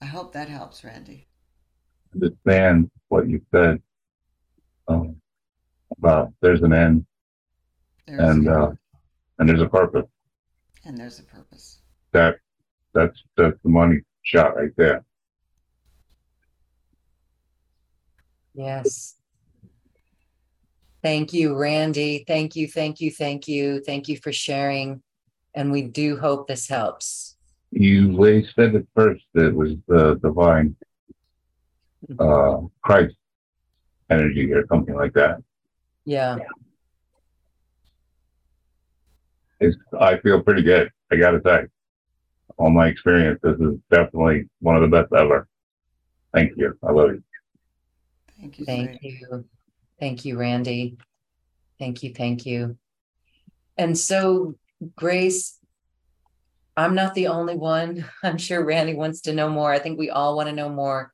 [0.00, 1.26] I hope that helps, Randy.
[2.14, 3.82] Understand what you said
[4.86, 5.16] um,
[5.98, 7.04] about there's an end
[8.06, 8.72] There's and uh,
[9.38, 10.06] and there's a purpose.
[10.84, 11.80] and there's a purpose.
[12.12, 12.36] That
[12.94, 15.04] that's that's the money shot right there.
[18.54, 19.16] Yes.
[21.02, 22.24] Thank you, Randy.
[22.28, 23.80] Thank you, thank you, thank you.
[23.80, 25.02] Thank you for sharing.
[25.54, 27.36] And we do hope this helps.
[27.70, 29.24] You lay said it first.
[29.34, 30.76] It was the divine
[32.18, 33.16] uh, Christ
[34.10, 35.42] energy or something like that.
[36.04, 36.36] Yeah.
[39.62, 40.90] It's, I feel pretty good.
[41.12, 41.66] I gotta say,
[42.58, 45.46] all my experience, this is definitely one of the best ever.
[46.34, 46.76] Thank you.
[46.82, 47.22] I love you.
[48.40, 48.64] Thank you.
[48.64, 49.18] Thank sweetie.
[49.20, 49.44] you.
[50.00, 50.96] Thank you, Randy.
[51.78, 52.12] Thank you.
[52.12, 52.76] Thank you.
[53.78, 54.56] And so,
[54.96, 55.58] Grace,
[56.76, 58.04] I'm not the only one.
[58.24, 59.72] I'm sure Randy wants to know more.
[59.72, 61.12] I think we all want to know more.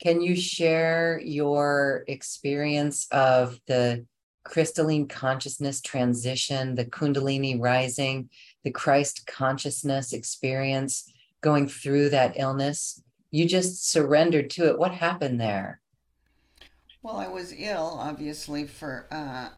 [0.00, 4.06] Can you share your experience of the
[4.44, 8.28] crystalline consciousness transition, the Kundalini rising,
[8.64, 13.02] the Christ consciousness experience going through that illness?
[13.30, 14.78] You just surrendered to it.
[14.78, 15.80] What happened there?
[17.02, 19.48] Well, I was ill, obviously, for uh,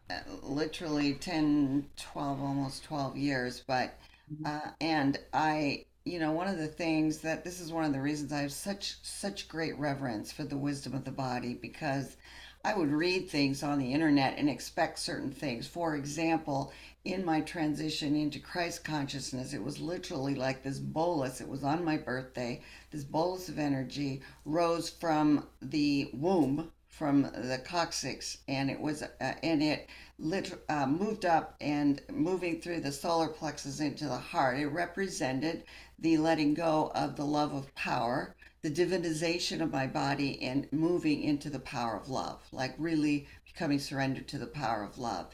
[0.41, 3.63] literally 10, 12, almost 12 years.
[3.67, 3.99] But,
[4.43, 8.01] uh, and I, you know, one of the things that this is one of the
[8.01, 12.17] reasons I have such, such great reverence for the wisdom of the body because
[12.65, 15.67] I would read things on the internet and expect certain things.
[15.67, 21.41] For example, in my transition into Christ consciousness, it was literally like this bolus.
[21.41, 22.63] It was on my birthday.
[22.89, 29.33] This bolus of energy rose from the womb from the coccyx and it was uh,
[29.43, 34.57] and it lit, uh, moved up and moving through the solar plexus into the heart
[34.57, 35.65] it represented
[35.99, 38.33] the letting go of the love of power
[38.65, 43.79] the divinization of my body and moving into the power of love like really becoming
[43.79, 45.27] surrendered to the power of love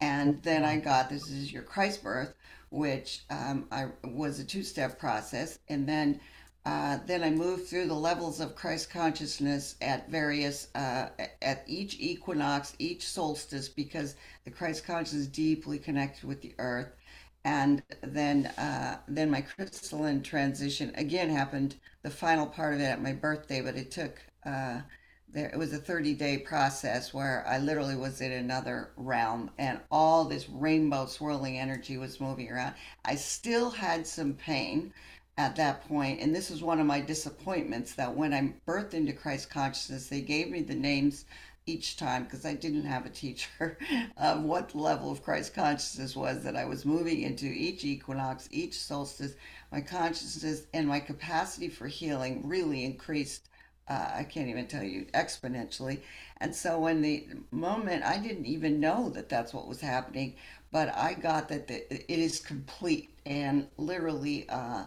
[0.00, 2.34] and then i got this is your christ birth
[2.70, 6.20] which um, I was a two-step process and then
[6.66, 11.08] uh, then I moved through the levels of Christ consciousness at various, uh,
[11.40, 16.90] at each equinox, each solstice, because the Christ consciousness is deeply connected with the earth.
[17.44, 21.76] And then, uh, then my crystalline transition again happened.
[22.08, 24.80] The final part of it at my birthday, but it took uh,
[25.28, 25.50] there.
[25.50, 30.24] It was a 30 day process where I literally was in another realm, and all
[30.24, 32.76] this rainbow swirling energy was moving around.
[33.04, 34.94] I still had some pain
[35.36, 39.12] at that point, and this was one of my disappointments that when I birthed into
[39.12, 41.26] Christ consciousness, they gave me the names
[41.68, 43.76] each time because I didn't have a teacher
[44.16, 48.80] of what level of Christ consciousness was that I was moving into each equinox, each
[48.80, 49.34] solstice.
[49.70, 53.48] My consciousness and my capacity for healing really increased.
[53.88, 56.00] Uh, I can't even tell you exponentially.
[56.38, 60.36] And so, when the moment I didn't even know that that's what was happening,
[60.70, 64.48] but I got that the, it is complete and literally.
[64.48, 64.84] Uh,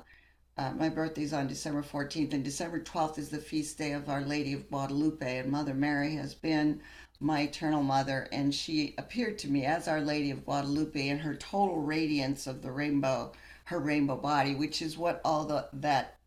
[0.58, 4.54] uh, my on December 14th, and December 12th is the feast day of Our Lady
[4.54, 5.38] of Guadalupe.
[5.38, 6.82] And Mother Mary has been
[7.20, 11.36] my eternal mother, and she appeared to me as Our Lady of Guadalupe in her
[11.36, 13.32] total radiance of the rainbow,
[13.72, 16.18] her rainbow body, which is what all the that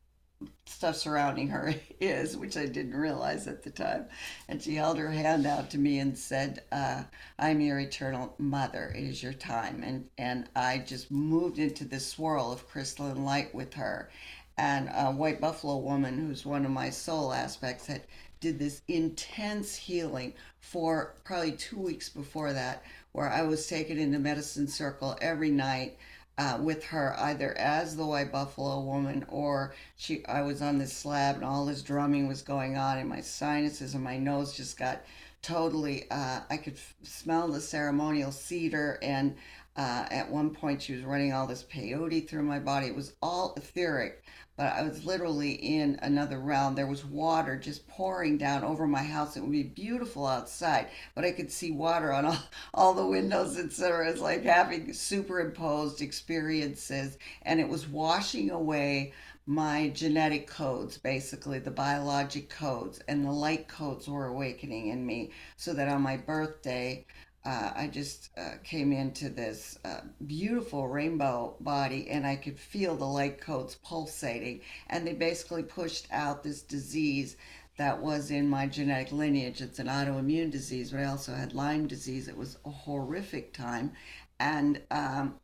[0.66, 4.07] stuff surrounding her is, which I didn't realize at the time.
[4.49, 7.05] And she held her hand out to me and said, uh,
[7.39, 8.93] "I'm your eternal mother.
[8.97, 13.55] It is your time." And and I just moved into this swirl of crystalline light
[13.55, 14.11] with her.
[14.57, 18.03] And a white buffalo woman, who's one of my soul aspects, had
[18.41, 24.19] did this intense healing for probably two weeks before that, where I was taken into
[24.19, 25.99] medicine circle every night
[26.39, 30.93] uh, with her either as the white buffalo woman or she I was on this
[30.93, 34.78] slab and all this drumming was going on and my sinuses and my nose just
[34.78, 35.02] got
[35.43, 39.36] totally uh, I could f- smell the ceremonial cedar and
[39.77, 42.86] uh, at one point she was running all this peyote through my body.
[42.86, 44.23] It was all etheric
[44.56, 46.74] but I was literally in another realm.
[46.74, 49.36] There was water just pouring down over my house.
[49.36, 52.39] It would be beautiful outside, but I could see water on all,
[52.74, 54.10] all the windows, etc.
[54.10, 59.12] It's like having superimposed experiences, and it was washing away
[59.47, 65.31] my genetic codes, basically the biologic codes, and the light codes were awakening in me
[65.56, 67.05] so that on my birthday,
[67.45, 72.97] uh, I just uh, came into this uh, beautiful rainbow body and I could feel
[72.97, 74.62] the light codes pulsating.
[74.89, 77.37] And they basically pushed out this disease
[77.77, 79.61] that was in my genetic lineage.
[79.61, 82.29] It's an autoimmune disease, but I also had Lyme disease.
[82.29, 83.93] It was a horrific time.
[84.41, 85.35] And um,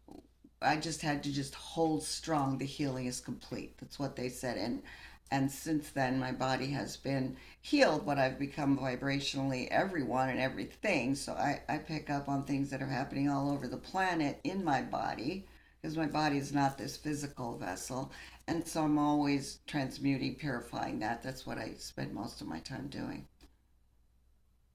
[0.62, 2.56] I just had to just hold strong.
[2.56, 3.76] The healing is complete.
[3.78, 4.56] That's what they said.
[4.56, 4.82] And
[5.30, 11.14] and since then, my body has been healed, but I've become vibrationally everyone and everything.
[11.14, 14.64] So I, I pick up on things that are happening all over the planet in
[14.64, 15.46] my body
[15.80, 18.10] because my body is not this physical vessel.
[18.48, 21.22] And so I'm always transmuting, purifying that.
[21.22, 23.28] That's what I spend most of my time doing.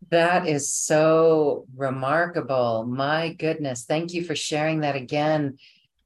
[0.10, 2.86] That is so remarkable.
[2.86, 3.84] My goodness.
[3.84, 5.58] Thank you for sharing that again.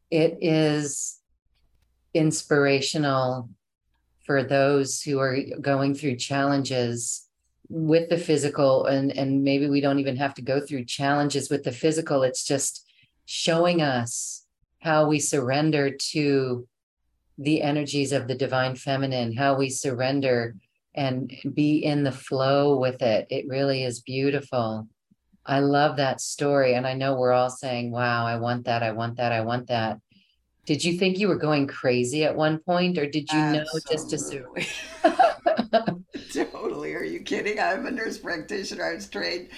[0.10, 1.20] It is
[2.16, 3.50] inspirational
[4.30, 7.28] for those who are going through challenges
[7.68, 11.64] with the physical and and maybe we don't even have to go through challenges with
[11.64, 12.22] the physical.
[12.22, 12.86] It's just
[13.26, 14.46] showing us
[14.82, 16.68] how we surrender to
[17.40, 20.56] the energies of the divine feminine how we surrender
[20.94, 23.26] and be in the flow with it.
[23.32, 24.88] It really is beautiful.
[25.44, 28.92] I love that story and i know we're all saying wow i want that i
[28.92, 29.98] want that i want that
[30.70, 34.12] did you think you were going crazy at one point, or did you know just
[34.12, 34.46] to
[36.46, 36.94] totally.
[36.94, 37.60] Are you kidding?
[37.60, 38.86] I'm a nurse practitioner.
[38.86, 39.50] I was trained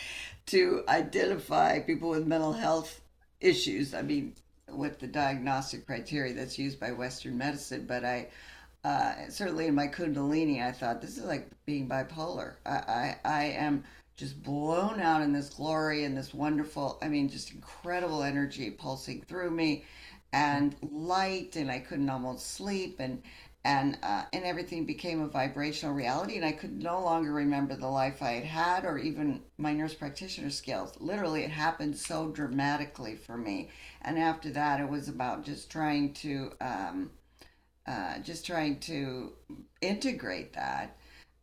[0.46, 3.02] to identify people with mental health
[3.42, 3.94] issues.
[3.94, 4.36] I mean,
[4.70, 8.30] with the diagnostic criteria that's used by Western medicine, but I
[8.86, 12.54] uh, certainly in my Kundalini, I thought this is like being bipolar.
[12.66, 13.84] I, I, I am
[14.16, 19.24] just blown out in this glory and this wonderful, I mean, just incredible energy pulsing
[19.28, 19.84] through me
[20.34, 23.22] and light and I couldn't almost sleep and
[23.64, 27.88] and uh, and everything became a vibrational reality and I could no longer remember the
[27.88, 30.94] life I had had or even my nurse practitioner skills.
[31.00, 33.70] Literally, it happened so dramatically for me.
[34.02, 37.12] And after that, it was about just trying to um,
[37.86, 39.34] uh, just trying to
[39.82, 40.98] integrate that.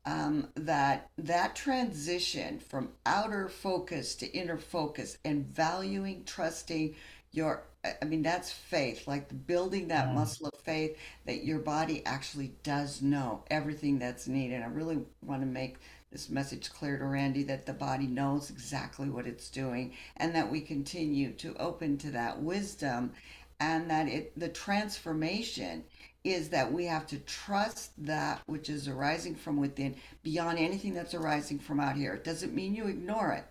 [0.07, 6.95] Um, that that transition from outer focus to inner focus and valuing, trusting
[7.33, 7.65] your
[8.03, 13.01] I mean, that's faith, like building that muscle of faith that your body actually does
[13.01, 14.63] know everything that's needed.
[14.63, 15.77] I really want to make
[16.11, 20.51] this message clear to Randy that the body knows exactly what it's doing and that
[20.51, 23.13] we continue to open to that wisdom
[23.61, 25.85] and that it the transformation
[26.25, 31.15] is that we have to trust that which is arising from within beyond anything that's
[31.15, 32.15] arising from out here.
[32.15, 33.45] It doesn't mean you ignore it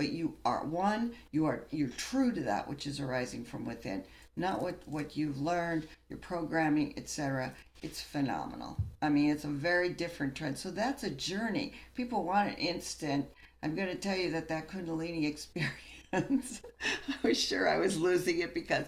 [0.00, 4.02] but you are one you are you're true to that which is arising from within
[4.34, 7.52] not what what you've learned your programming etc
[7.82, 12.48] it's phenomenal i mean it's a very different trend so that's a journey people want
[12.48, 13.26] an instant
[13.62, 16.62] i'm going to tell you that that kundalini experience
[17.06, 18.86] i was sure i was losing it because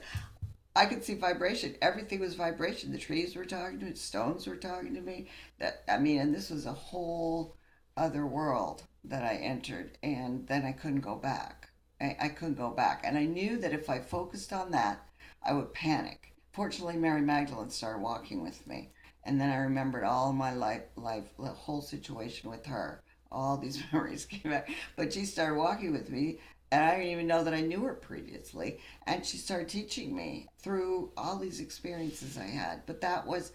[0.74, 1.76] I could see vibration.
[1.82, 2.92] Everything was vibration.
[2.92, 5.26] The trees were talking to me, stones were talking to me.
[5.58, 7.54] That I mean, and this was a whole
[7.96, 11.70] other world that I entered, and then I couldn't go back.
[12.00, 13.02] I, I couldn't go back.
[13.04, 15.06] And I knew that if I focused on that,
[15.42, 16.34] I would panic.
[16.52, 18.90] Fortunately, Mary Magdalene started walking with me.
[19.24, 23.02] And then I remembered all my life, life, the whole situation with her.
[23.30, 24.70] All these memories came back.
[24.96, 26.40] But she started walking with me,
[26.70, 28.80] and I didn't even know that I knew her previously.
[29.06, 32.82] And she started teaching me through all these experiences I had.
[32.86, 33.52] But that was,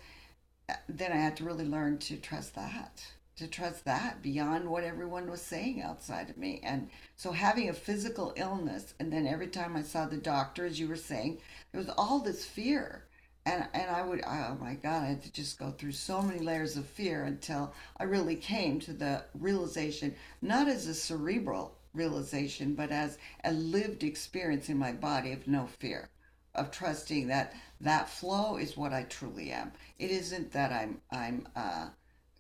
[0.88, 3.04] then I had to really learn to trust that
[3.38, 6.60] to trust that beyond what everyone was saying outside of me.
[6.64, 10.80] And so having a physical illness, and then every time I saw the doctor, as
[10.80, 11.40] you were saying,
[11.72, 13.06] there was all this fear.
[13.46, 16.40] And, and I would, oh my God, I had to just go through so many
[16.40, 22.74] layers of fear until I really came to the realization, not as a cerebral realization,
[22.74, 26.10] but as a lived experience in my body of no fear,
[26.56, 29.72] of trusting that that flow is what I truly am.
[30.00, 31.88] It isn't that I'm, I'm, uh,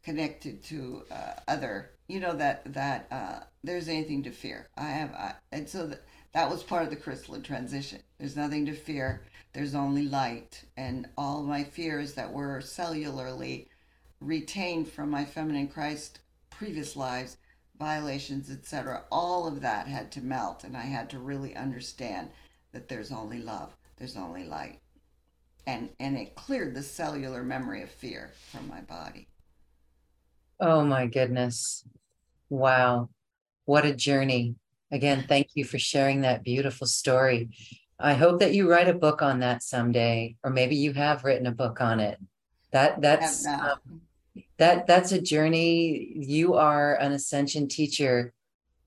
[0.08, 4.70] connected to uh, other you know that that uh, there's anything to fear.
[4.78, 6.02] I have I, and so that,
[6.32, 8.02] that was part of the crystalline transition.
[8.18, 9.24] There's nothing to fear.
[9.52, 10.64] There's only light.
[10.78, 13.68] And all my fears that were cellularly
[14.22, 17.38] retained from my feminine christ previous lives
[17.78, 20.64] violations etc all of that had to melt.
[20.64, 22.30] And i had to really understand
[22.72, 23.76] that there's only love.
[23.98, 24.80] There's only light.
[25.66, 29.28] And and it cleared the cellular memory of fear from my body.
[30.60, 31.86] Oh my goodness.
[32.50, 33.10] Wow.
[33.66, 34.56] What a journey.
[34.92, 37.50] Again, thank you for sharing that beautiful story.
[38.00, 41.48] I hope that you write a book on that someday, or maybe you have written
[41.48, 42.20] a book on it.
[42.72, 44.02] That that's um,
[44.58, 46.14] that that's a journey.
[46.16, 48.34] You are an ascension teacher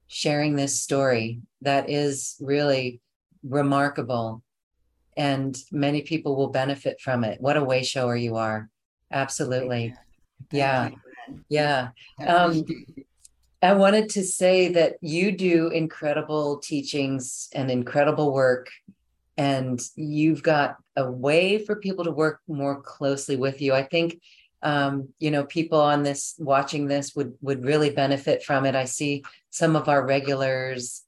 [0.07, 1.41] sharing this story.
[1.63, 3.01] That is really
[3.43, 4.43] remarkable.
[5.17, 7.41] And many people will benefit from it.
[7.41, 8.71] What a way shower you are.
[9.11, 9.95] Absolutely.
[10.53, 10.91] yeah.
[10.91, 10.95] yeah.
[12.27, 12.65] Um,
[13.63, 18.71] I wanted to say that you do incredible teachings and incredible work,
[19.37, 23.75] and you've got a way for people to work more closely with you.
[23.75, 24.21] I think
[24.63, 28.75] um, you know people on this watching this would would really benefit from it.
[28.75, 31.03] I see some of our regulars,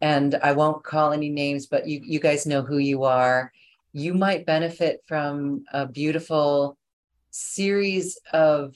[0.00, 3.52] and I won't call any names, but you you guys know who you are.
[3.92, 6.76] You might benefit from a beautiful
[7.30, 8.74] series of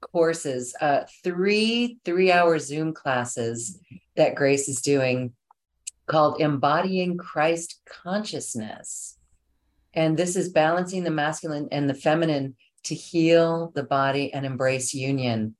[0.00, 3.78] courses, uh, three three hour Zoom classes
[4.16, 5.32] that Grace is doing
[6.06, 9.18] called Embodying Christ Consciousness.
[9.94, 12.54] And this is balancing the masculine and the feminine
[12.84, 15.56] to heal the body and embrace union.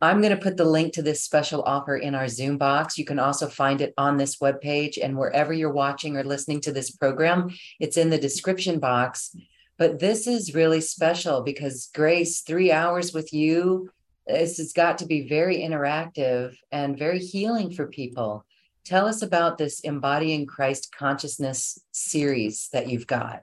[0.00, 2.98] I'm going to put the link to this special offer in our Zoom box.
[2.98, 6.72] You can also find it on this webpage and wherever you're watching or listening to
[6.72, 7.48] this program,
[7.80, 9.34] it's in the description box.
[9.78, 13.90] But this is really special because Grace, three hours with you,
[14.26, 18.44] this has got to be very interactive and very healing for people.
[18.84, 23.42] Tell us about this Embodying Christ Consciousness series that you've got.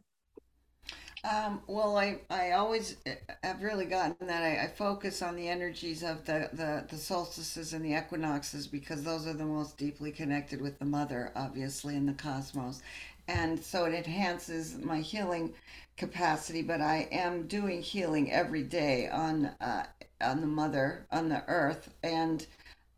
[1.30, 5.48] Um, well, I, I always eh, have really gotten that I, I, focus on the
[5.48, 10.12] energies of the, the, the solstices and the equinoxes because those are the most deeply
[10.12, 12.82] connected with the mother, obviously, in the cosmos.
[13.30, 15.54] And so it enhances my healing
[15.98, 19.86] capacity, but I am doing healing every day on uh,
[20.22, 22.46] on the mother, on the earth, and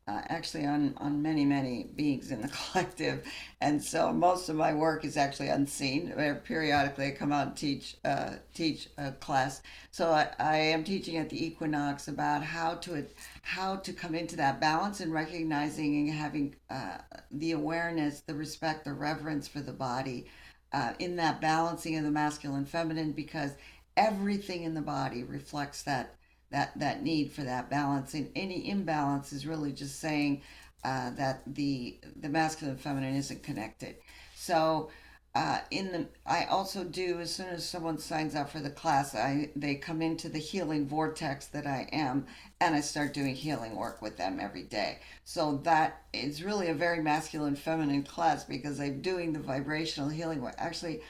[0.07, 3.23] uh, actually on on many many beings in the collective.
[3.59, 6.13] And so most of my work is actually unseen.
[6.45, 9.61] Periodically, I come out and teach uh, teach a class.
[9.91, 13.05] So I, I am teaching at the equinox about how to
[13.41, 16.99] how to come into that balance and recognizing and having uh,
[17.31, 20.27] the awareness, the respect, the reverence for the body
[20.75, 23.51] uh, in that balancing of the masculine feminine because
[23.95, 26.15] everything in the body reflects that
[26.51, 28.13] that that need for that balance.
[28.13, 30.41] And any imbalance is really just saying
[30.83, 33.95] uh, that the the masculine feminine isn't connected.
[34.35, 34.89] So
[35.35, 39.13] uh, in the I also do as soon as someone signs up for the class,
[39.13, 42.25] I they come into the healing vortex that I am,
[42.61, 44.99] and I start doing healing work with them every day.
[45.25, 50.41] So that is really a very masculine feminine class because I'm doing the vibrational healing
[50.41, 50.55] work.
[50.57, 51.01] Actually,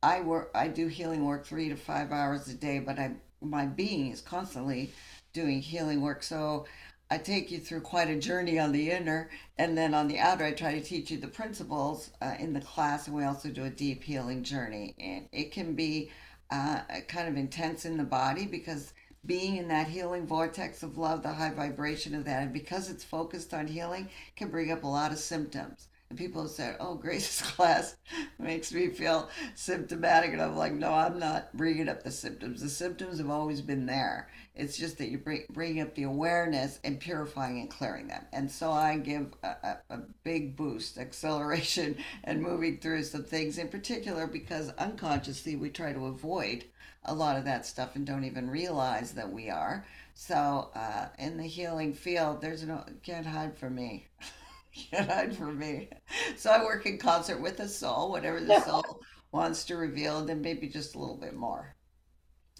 [0.00, 3.66] I work I do healing work three to five hours a day, but I my
[3.66, 4.92] being is constantly
[5.32, 6.22] doing healing work.
[6.22, 6.66] So
[7.12, 9.28] I take you through quite a journey on the inner,
[9.58, 12.60] and then on the outer, I try to teach you the principles uh, in the
[12.62, 14.94] class, and we also do a deep healing journey.
[14.98, 16.10] And it can be
[16.50, 18.94] uh, kind of intense in the body because
[19.26, 23.04] being in that healing vortex of love, the high vibration of that, and because it's
[23.04, 25.88] focused on healing, can bring up a lot of symptoms.
[26.16, 27.96] People have said, "Oh, Grace's class
[28.38, 32.60] makes me feel symptomatic," and I'm like, "No, I'm not bringing up the symptoms.
[32.60, 34.28] The symptoms have always been there.
[34.54, 38.26] It's just that you bring, bring up the awareness and purifying and clearing them.
[38.32, 43.58] And so I give a, a, a big boost, acceleration, and moving through some things
[43.58, 46.64] in particular because unconsciously we try to avoid
[47.04, 49.84] a lot of that stuff and don't even realize that we are.
[50.14, 54.06] So uh, in the healing field, there's no can't hide from me.
[54.74, 55.88] can't hide from me.
[56.36, 59.00] So I work in concert with the soul, whatever the soul
[59.32, 61.76] wants to reveal, and then maybe just a little bit more.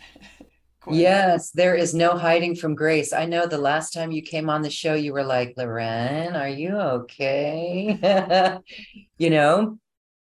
[0.91, 3.13] Yes, there is no hiding from grace.
[3.13, 6.49] I know the last time you came on the show, you were like, Lauren, are
[6.49, 8.59] you okay?
[9.19, 9.79] you know,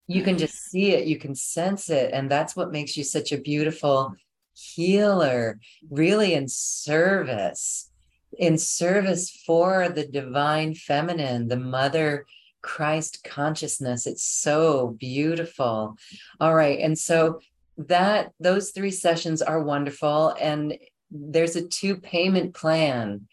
[0.07, 2.11] you can just see it, you can sense it.
[2.11, 4.15] And that's what makes you such a beautiful
[4.53, 5.59] healer,
[5.91, 7.91] really in service,
[8.37, 12.25] in service for the divine feminine, the mother
[12.61, 14.07] Christ consciousness.
[14.07, 15.97] It's so beautiful.
[16.39, 16.79] All right.
[16.79, 17.39] And so
[17.77, 20.77] that those three sessions are wonderful and
[21.11, 23.27] there's a two payment plan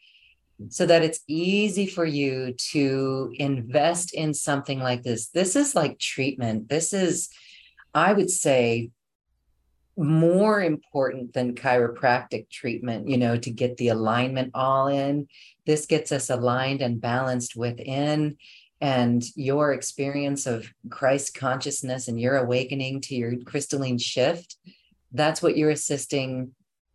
[0.69, 5.99] so that it's easy for you to invest in something like this this is like
[5.99, 7.29] treatment this is
[7.93, 8.91] i would say
[9.97, 15.27] more important than chiropractic treatment you know to get the alignment all in
[15.67, 18.37] this gets us aligned and balanced within
[18.85, 24.57] and your experience of Christ consciousness and your awakening to your crystalline shift,
[25.11, 26.51] that's what you're assisting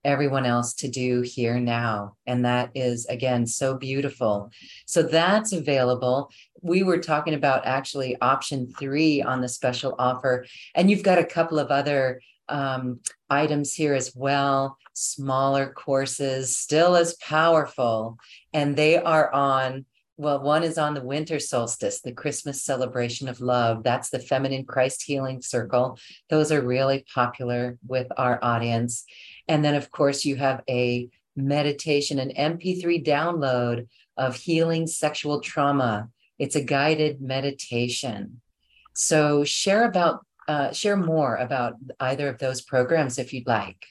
[0.05, 2.15] everyone else to do here now.
[2.27, 4.51] And that is, again, so beautiful.
[4.85, 6.29] So that's available.
[6.61, 10.45] We were talking about actually option three on the special offer,
[10.75, 12.99] and you've got a couple of other um,
[13.29, 18.17] items here as well, smaller courses, still as powerful.
[18.53, 19.85] And they are on
[20.19, 23.83] well, one is on the winter solstice, the Christmas celebration of love.
[23.83, 25.97] That's the Feminine Christ Healing Circle.
[26.29, 29.05] Those are really popular with our audience.
[29.47, 31.07] And then, of course, you have a
[31.37, 36.09] meditation, an MP3 download of healing sexual trauma.
[36.37, 38.41] It's a guided meditation.
[38.93, 43.85] So, share about, uh, share more about either of those programs if you'd like.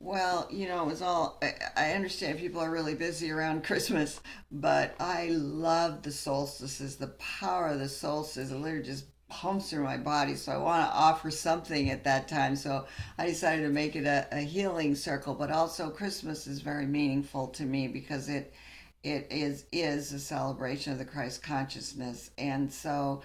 [0.00, 1.38] Well, you know, it was all,
[1.76, 7.68] I, understand people are really busy around Christmas, but I love the solstices, the power
[7.68, 8.52] of the solstices.
[8.52, 10.34] It literally just pumps through my body.
[10.34, 12.56] So I want to offer something at that time.
[12.56, 12.86] So
[13.18, 17.48] I decided to make it a, a healing circle, but also Christmas is very meaningful
[17.48, 18.54] to me because it,
[19.02, 23.22] it is is a celebration of the Christ consciousness, and so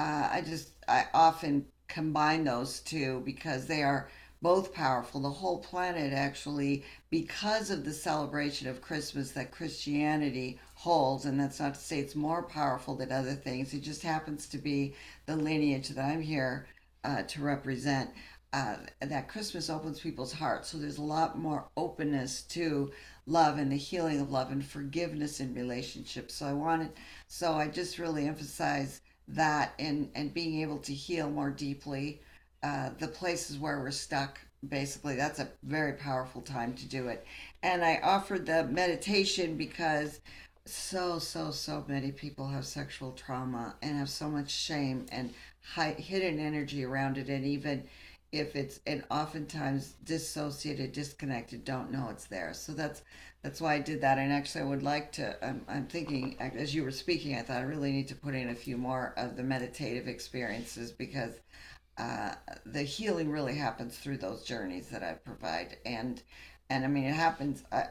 [0.00, 4.08] uh, I just I often combine those two because they are
[4.42, 5.20] both powerful.
[5.20, 11.60] The whole planet actually, because of the celebration of Christmas that Christianity holds, and that's
[11.60, 14.94] not to say it's more powerful than other things, it just happens to be
[15.26, 16.66] the lineage that I'm here
[17.04, 18.10] uh, to represent.
[18.52, 20.70] Uh, that Christmas opens people's hearts.
[20.70, 22.90] So there's a lot more openness to
[23.26, 26.34] love and the healing of love and forgiveness in relationships.
[26.34, 26.90] So I wanted,
[27.28, 29.02] so I just really emphasize
[29.34, 32.20] that and and being able to heal more deeply
[32.62, 34.38] uh, the places where we're stuck
[34.68, 35.16] basically.
[35.16, 37.24] That's a very powerful time to do it.
[37.62, 40.20] And i offered the meditation because
[40.66, 45.32] so so so many people have sexual trauma and have so much shame and
[45.98, 47.82] hidden energy around it and even
[48.32, 52.54] if it's and oftentimes dissociated disconnected don't know it's there.
[52.54, 53.02] So that's
[53.42, 54.18] that's why i did that.
[54.18, 57.58] And actually i would like to i'm, I'm thinking as you were speaking i thought
[57.58, 61.40] i really need to put in a few more of the meditative experiences because
[62.00, 62.34] uh,
[62.64, 66.22] the healing really happens through those journeys that I provide, and
[66.70, 67.84] and I mean it happens uh,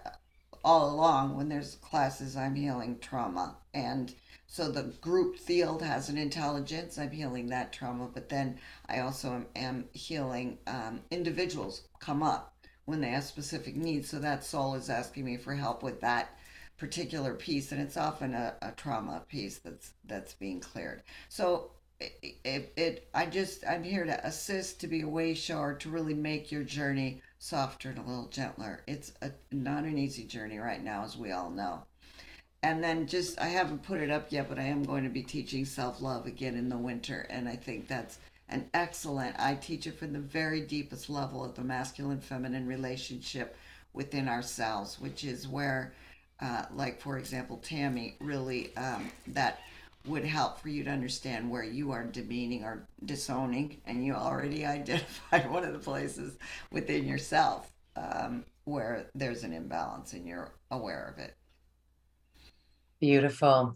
[0.63, 2.35] all along when there's classes.
[2.35, 4.13] I'm healing trauma, and
[4.51, 6.97] so the group field has an intelligence.
[6.97, 8.57] I'm healing that trauma, but then
[8.87, 12.55] I also am, am healing um, individuals come up
[12.85, 14.09] when they have specific needs.
[14.09, 16.35] So that soul is asking me for help with that
[16.77, 21.03] particular piece, and it's often a, a trauma piece that's that's being cleared.
[21.27, 21.69] So
[21.99, 26.15] it, it, I just I'm here to assist to be a way shower to really
[26.15, 28.81] make your journey softer and a little gentler.
[28.87, 31.83] It's a, not an easy journey right now, as we all know.
[32.61, 35.23] And then just I haven't put it up yet, but I am going to be
[35.23, 38.19] teaching self love again in the winter, and I think that's
[38.49, 39.39] an excellent.
[39.39, 43.55] I teach it from the very deepest level of the masculine feminine relationship
[43.93, 45.93] within ourselves, which is where,
[46.41, 49.61] uh, like for example, Tammy really um, that
[50.05, 54.65] would help for you to understand where you are demeaning or disowning, and you already
[54.65, 56.37] identified one of the places
[56.71, 61.35] within yourself um, where there's an imbalance and you're aware of it.
[62.99, 63.75] Beautiful.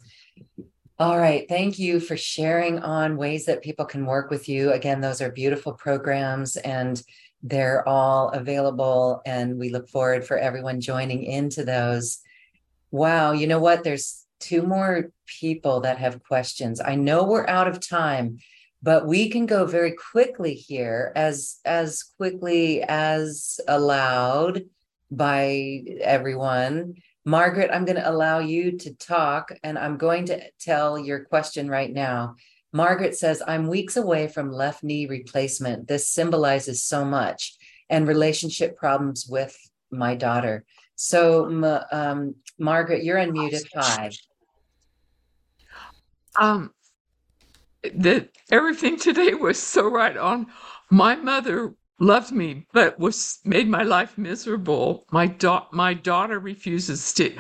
[0.99, 1.47] All right.
[1.49, 4.71] Thank you for sharing on ways that people can work with you.
[4.71, 7.01] Again, those are beautiful programs and
[7.41, 9.21] they're all available.
[9.25, 12.19] And we look forward for everyone joining into those.
[12.91, 13.31] Wow.
[13.31, 13.83] You know what?
[13.83, 16.79] There's two more people that have questions.
[16.79, 18.37] I know we're out of time,
[18.81, 24.65] but we can go very quickly here as as quickly as allowed
[25.09, 26.95] by everyone.
[27.25, 31.69] Margaret, I'm going to allow you to talk and I'm going to tell your question
[31.69, 32.35] right now.
[32.73, 35.87] Margaret says, I'm weeks away from left knee replacement.
[35.87, 37.55] This symbolizes so much
[37.89, 39.55] and relationship problems with
[39.91, 40.65] my daughter.
[40.95, 41.45] So,
[41.91, 43.63] um, Margaret, you're unmuted.
[43.75, 44.11] Hi.
[46.35, 46.71] Um,
[47.95, 50.47] that everything today was so right on.
[50.89, 55.05] My mother loved me, but was made my life miserable.
[55.11, 57.35] My da- my daughter refuses to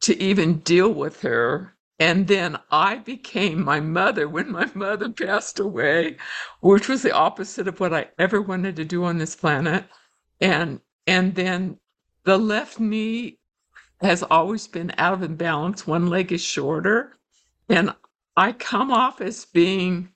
[0.00, 1.74] to even deal with her.
[2.00, 6.16] And then I became my mother when my mother passed away,
[6.60, 9.84] which was the opposite of what I ever wanted to do on this planet.
[10.40, 11.78] And and then
[12.24, 13.38] the left knee
[14.00, 15.86] has always been out of balance.
[15.86, 17.16] One leg is shorter.
[17.68, 17.94] And
[18.36, 20.10] I come off as being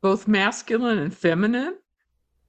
[0.00, 1.76] both masculine and feminine.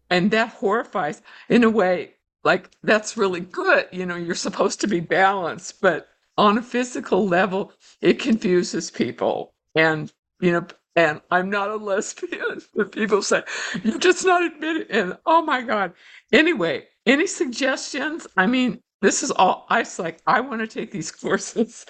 [0.10, 2.14] And that horrifies, in a way,
[2.44, 3.88] like that's really good.
[3.92, 6.08] You know, you're supposed to be balanced, but
[6.38, 9.54] on a physical level, it confuses people.
[9.76, 10.66] And, you know,
[10.96, 12.62] and I'm not a lesbian.
[12.76, 13.44] But people say,
[13.84, 15.94] You're just not admitting and oh my God.
[16.34, 18.28] Anyway, any suggestions?
[18.38, 21.86] I mean, this is all I was like, I want to take these courses.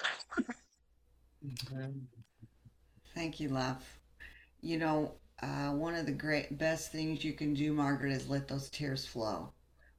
[3.14, 3.84] Thank you, love.
[4.62, 5.12] You know,
[5.42, 9.06] uh, one of the great best things you can do, Margaret, is let those tears
[9.06, 9.50] flow.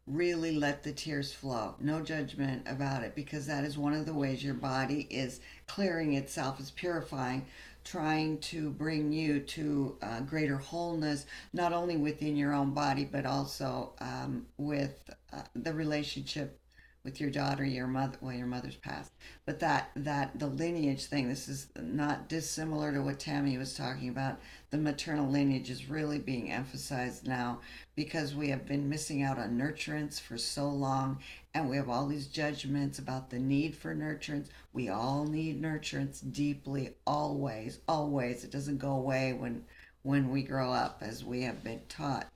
[0.08, 1.76] Really let the tears flow.
[1.80, 6.14] No judgment about it because that is one of the ways your body is clearing
[6.14, 7.46] itself, is purifying,
[7.84, 13.26] trying to bring you to uh, greater wholeness, not only within your own body, but
[13.26, 16.61] also um, with uh, the relationship
[17.03, 19.11] with your daughter, your mother, well, your mother's passed,
[19.45, 21.28] but that that the lineage thing.
[21.28, 24.40] This is not dissimilar to what Tammy was talking about.
[24.69, 27.60] The maternal lineage is really being emphasized now
[27.95, 31.19] because we have been missing out on nurturance for so long,
[31.53, 34.48] and we have all these judgments about the need for nurturance.
[34.73, 38.44] We all need nurturance deeply, always, always.
[38.44, 39.65] It doesn't go away when
[40.03, 42.28] when we grow up, as we have been taught.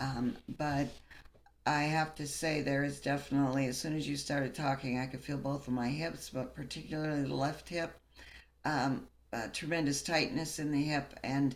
[0.00, 0.88] Um, but
[1.66, 5.24] I have to say, there is definitely, as soon as you started talking, I could
[5.24, 7.98] feel both of my hips, but particularly the left hip,
[8.64, 9.06] um,
[9.52, 11.54] tremendous tightness in the hip, and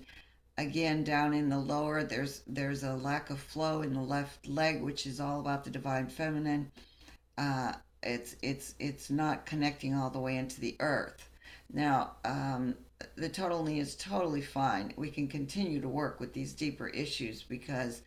[0.56, 4.82] again down in the lower, there's there's a lack of flow in the left leg,
[4.82, 6.70] which is all about the divine feminine.
[7.36, 7.72] Uh,
[8.02, 11.30] it's it's it's not connecting all the way into the earth.
[11.72, 12.74] Now, um,
[13.16, 14.92] the total knee is totally fine.
[14.96, 18.02] We can continue to work with these deeper issues because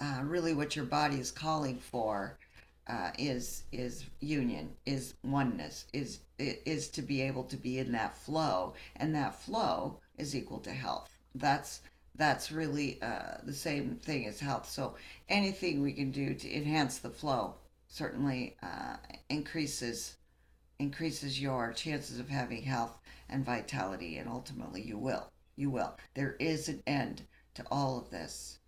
[0.00, 2.38] uh, really what your body is calling for
[2.86, 8.16] uh, is is union, is oneness, is is to be able to be in that
[8.16, 11.10] flow, and that flow is equal to health.
[11.34, 11.82] That's
[12.16, 14.68] that's really uh, the same thing as health.
[14.68, 14.96] So
[15.28, 17.54] anything we can do to enhance the flow
[17.88, 18.96] certainly uh,
[19.28, 20.16] increases
[20.78, 22.98] increases your chances of having health
[23.28, 25.30] and vitality, and ultimately you will.
[25.56, 25.96] You will.
[26.14, 27.22] There is an end
[27.54, 28.59] to all of this.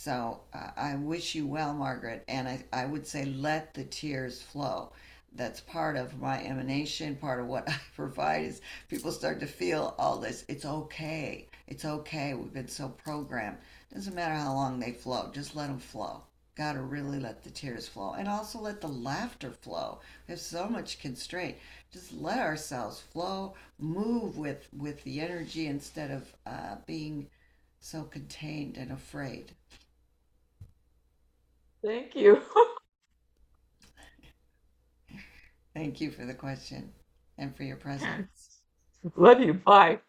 [0.00, 4.40] So uh, I wish you well, Margaret, and I, I would say let the tears
[4.40, 4.92] flow.
[5.34, 9.96] That's part of my emanation, part of what I provide is people start to feel
[9.98, 10.44] all this.
[10.46, 11.48] It's okay.
[11.66, 12.34] It's okay.
[12.34, 13.56] We've been so programmed.
[13.92, 16.22] Doesn't matter how long they flow, just let them flow.
[16.54, 19.98] Got to really let the tears flow and also let the laughter flow.
[20.28, 21.56] We have so much constraint.
[21.92, 27.26] Just let ourselves flow, move with, with the energy instead of uh, being
[27.80, 29.52] so contained and afraid.
[31.84, 32.40] Thank you.
[35.74, 36.92] Thank you for the question
[37.36, 38.62] and for your presence.
[39.16, 39.54] Love you.
[39.54, 40.00] Bye.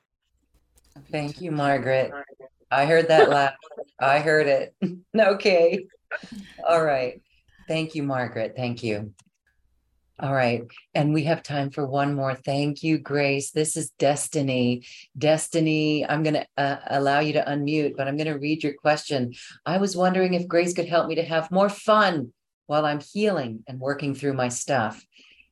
[1.11, 2.11] Thank you, Margaret.
[2.71, 3.53] I heard that laugh.
[3.99, 4.75] I heard it.
[5.17, 5.85] Okay.
[6.67, 7.21] All right.
[7.67, 8.53] Thank you, Margaret.
[8.55, 9.13] Thank you.
[10.21, 10.63] All right.
[10.93, 12.35] And we have time for one more.
[12.35, 13.51] Thank you, Grace.
[13.51, 14.85] This is Destiny.
[15.17, 18.73] Destiny, I'm going to uh, allow you to unmute, but I'm going to read your
[18.73, 19.33] question.
[19.65, 22.33] I was wondering if Grace could help me to have more fun
[22.67, 25.05] while I'm healing and working through my stuff.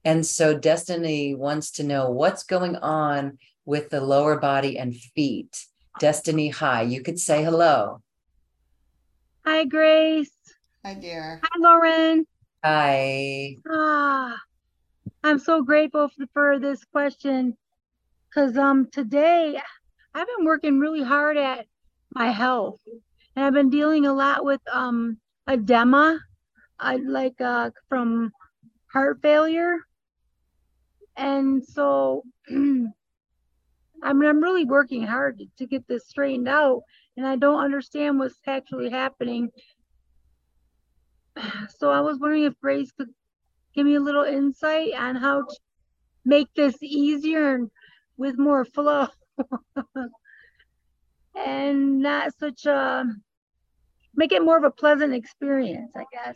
[0.03, 5.65] And so Destiny wants to know what's going on with the lower body and feet.
[5.99, 6.81] Destiny, hi.
[6.81, 8.01] You could say hello.
[9.45, 10.31] Hi, Grace.
[10.83, 11.39] Hi, dear.
[11.41, 12.27] Hi, Lauren.
[12.63, 13.55] Hi.
[13.69, 14.37] Ah,
[15.27, 17.57] I'm so grateful for, this question
[18.29, 19.59] because um today
[20.15, 21.65] I've been working really hard at
[22.13, 22.79] my health
[23.35, 26.17] and I've been dealing a lot with um edema,
[26.79, 28.31] I like uh from
[28.93, 29.79] heart failure,
[31.17, 32.93] and so I mean
[34.01, 36.83] I'm really working hard to get this straightened out,
[37.17, 39.49] and I don't understand what's actually happening.
[41.77, 43.09] So I was wondering if Grace could
[43.77, 45.55] give me a little insight on how to
[46.25, 47.69] make this easier and
[48.17, 49.07] with more flow
[51.35, 53.05] and not such a
[54.15, 56.35] make it more of a pleasant experience, I guess.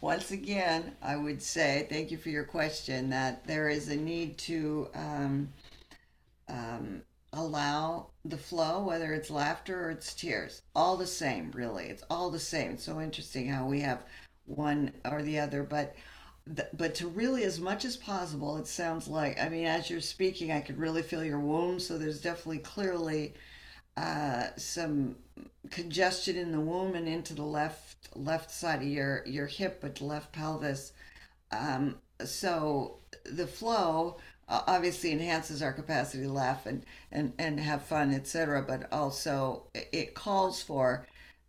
[0.00, 4.38] Once again, I would say thank you for your question that there is a need
[4.38, 5.52] to um,
[6.48, 7.02] um,
[7.34, 11.84] allow the flow, whether it's laughter or it's tears, all the same, really.
[11.84, 12.72] It's all the same.
[12.72, 14.02] It's so interesting how we have
[14.46, 15.94] one or the other, but
[16.72, 20.52] but to really as much as possible, it sounds like I mean, as you're speaking,
[20.52, 21.80] I could really feel your womb.
[21.80, 23.34] So there's definitely clearly
[23.96, 25.16] uh, some
[25.70, 29.96] congestion in the womb and into the left left side of your your hip, but
[29.96, 30.92] the left pelvis.
[31.50, 34.18] Um, so the flow
[34.48, 38.62] obviously enhances our capacity to laugh and and and have fun, etc.
[38.62, 41.06] But also it calls for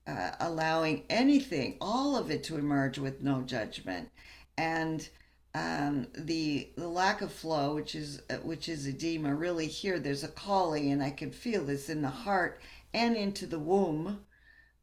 [0.07, 4.09] uh, allowing anything, all of it, to emerge with no judgment,
[4.57, 5.09] and
[5.53, 10.23] um, the the lack of flow, which is uh, which is edema, really here there's
[10.23, 12.61] a calling, and I can feel this in the heart
[12.93, 14.21] and into the womb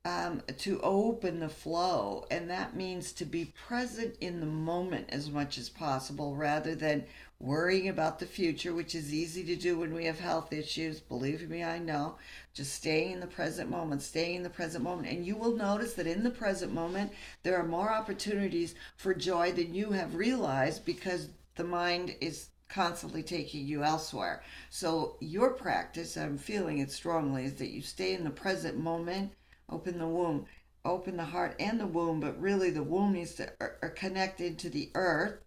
[0.04, 5.30] um, to open the flow, and that means to be present in the moment as
[5.30, 7.04] much as possible, rather than
[7.40, 11.00] worrying about the future, which is easy to do when we have health issues.
[11.00, 12.16] Believe me, I know.
[12.54, 15.08] Just stay in the present moment, stay in the present moment.
[15.08, 17.12] And you will notice that in the present moment,
[17.42, 23.24] there are more opportunities for joy than you have realized because the mind is constantly
[23.24, 24.42] taking you elsewhere.
[24.70, 29.32] So, your practice, I'm feeling it strongly, is that you stay in the present moment,
[29.68, 30.46] open the womb,
[30.84, 34.58] open the heart and the womb, but really the womb needs to are, are connected
[34.60, 35.40] to the earth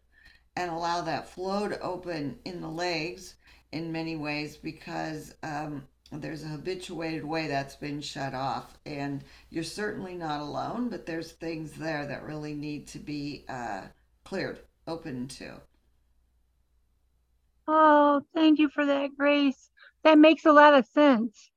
[0.57, 3.35] and allow that flow to open in the legs
[3.71, 8.77] in many ways because um, there's a habituated way that's been shut off.
[8.85, 13.87] And you're certainly not alone, but there's things there that really need to be uh,
[14.23, 15.61] cleared, open to.
[17.67, 19.71] Oh, thank you for that, Grace.
[20.03, 21.49] That makes a lot of sense.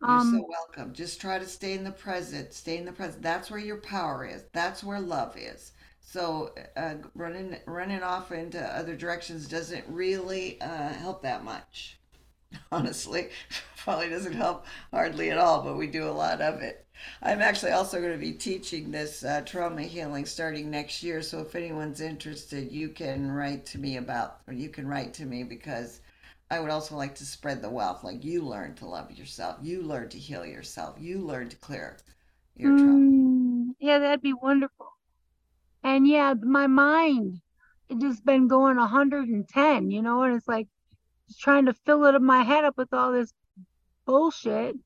[0.00, 0.92] You're Um, so welcome.
[0.94, 2.52] Just try to stay in the present.
[2.54, 3.22] Stay in the present.
[3.22, 4.44] That's where your power is.
[4.52, 5.72] That's where love is.
[6.00, 11.98] So uh, running running off into other directions doesn't really uh, help that much.
[12.72, 13.30] Honestly,
[13.76, 15.62] probably doesn't help hardly at all.
[15.62, 16.86] But we do a lot of it.
[17.22, 21.22] I'm actually also going to be teaching this uh, trauma healing starting next year.
[21.22, 25.26] So if anyone's interested, you can write to me about, or you can write to
[25.26, 26.00] me because
[26.50, 28.02] I would also like to spread the wealth.
[28.04, 31.98] Like you learn to love yourself, you learn to heal yourself, you learn to clear
[32.56, 33.02] your trauma.
[33.04, 34.92] mm, yeah, that'd be wonderful.
[35.82, 37.40] And yeah, my mind,
[37.88, 40.68] it just been going 110, you know, and it's like
[41.28, 43.32] just trying to fill it up my head up with all this
[44.06, 44.76] bullshit.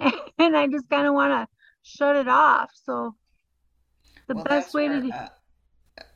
[0.38, 1.48] And I just kind of want to
[1.82, 2.70] shut it off.
[2.84, 3.16] So
[4.28, 5.28] the Well, best way where to, uh,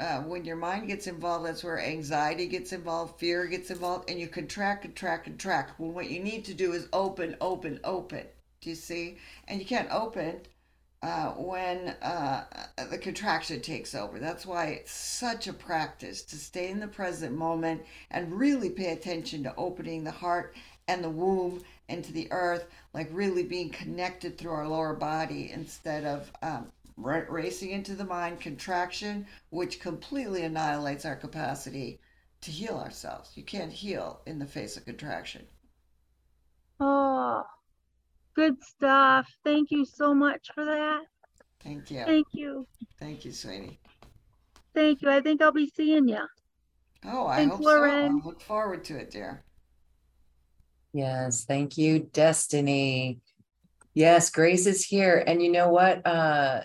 [0.01, 4.21] uh, when your mind gets involved, that's where anxiety gets involved, fear gets involved, and
[4.21, 5.79] you contract, contract, contract.
[5.81, 8.27] Well, what you need to do is open, open, open.
[8.61, 9.19] Do you see?
[9.49, 10.43] And you can't open
[11.05, 12.45] uh, when uh,
[12.91, 14.19] the contraction takes over.
[14.19, 18.93] That's why it's such a practice to stay in the present moment and really pay
[18.93, 20.57] attention to opening the heart
[20.89, 26.07] and the womb into the earth, like really being connected through our lower body instead
[26.07, 32.01] of um, ra- racing into the mind contraction, which completely annihilates our capacity
[32.41, 33.33] to heal ourselves.
[33.35, 35.47] You can't heal in the face of contraction.
[36.81, 37.45] oh,
[38.35, 39.29] good stuff.
[39.45, 41.03] Thank you so much for that.
[41.63, 42.05] Thank you.
[42.05, 42.67] Thank you.
[42.99, 43.81] Thank you, sweetie.
[44.75, 45.11] Thank you.
[45.11, 46.25] I think I'll be seeing you.
[47.07, 47.85] Oh, I Thanks, hope so.
[47.85, 49.45] I look forward to it, dear.
[50.93, 53.21] Yes, thank you, Destiny.
[53.95, 55.23] Yes, Grace is here.
[55.27, 56.07] And you know what?
[56.07, 56.63] Uh,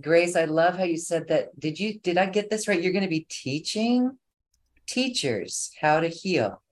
[0.00, 1.58] Grace, I love how you said that.
[1.58, 2.80] Did you, did I get this right?
[2.80, 4.18] You're going to be teaching
[4.86, 6.62] teachers how to heal.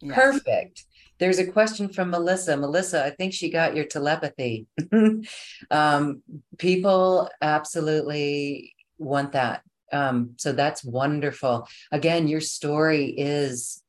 [0.00, 0.14] Yes.
[0.14, 0.84] Perfect.
[1.22, 2.56] There's a question from Melissa.
[2.56, 4.66] Melissa, I think she got your telepathy.
[5.70, 6.20] um,
[6.58, 9.62] people absolutely want that.
[9.92, 11.68] Um, so that's wonderful.
[11.92, 13.84] Again, your story is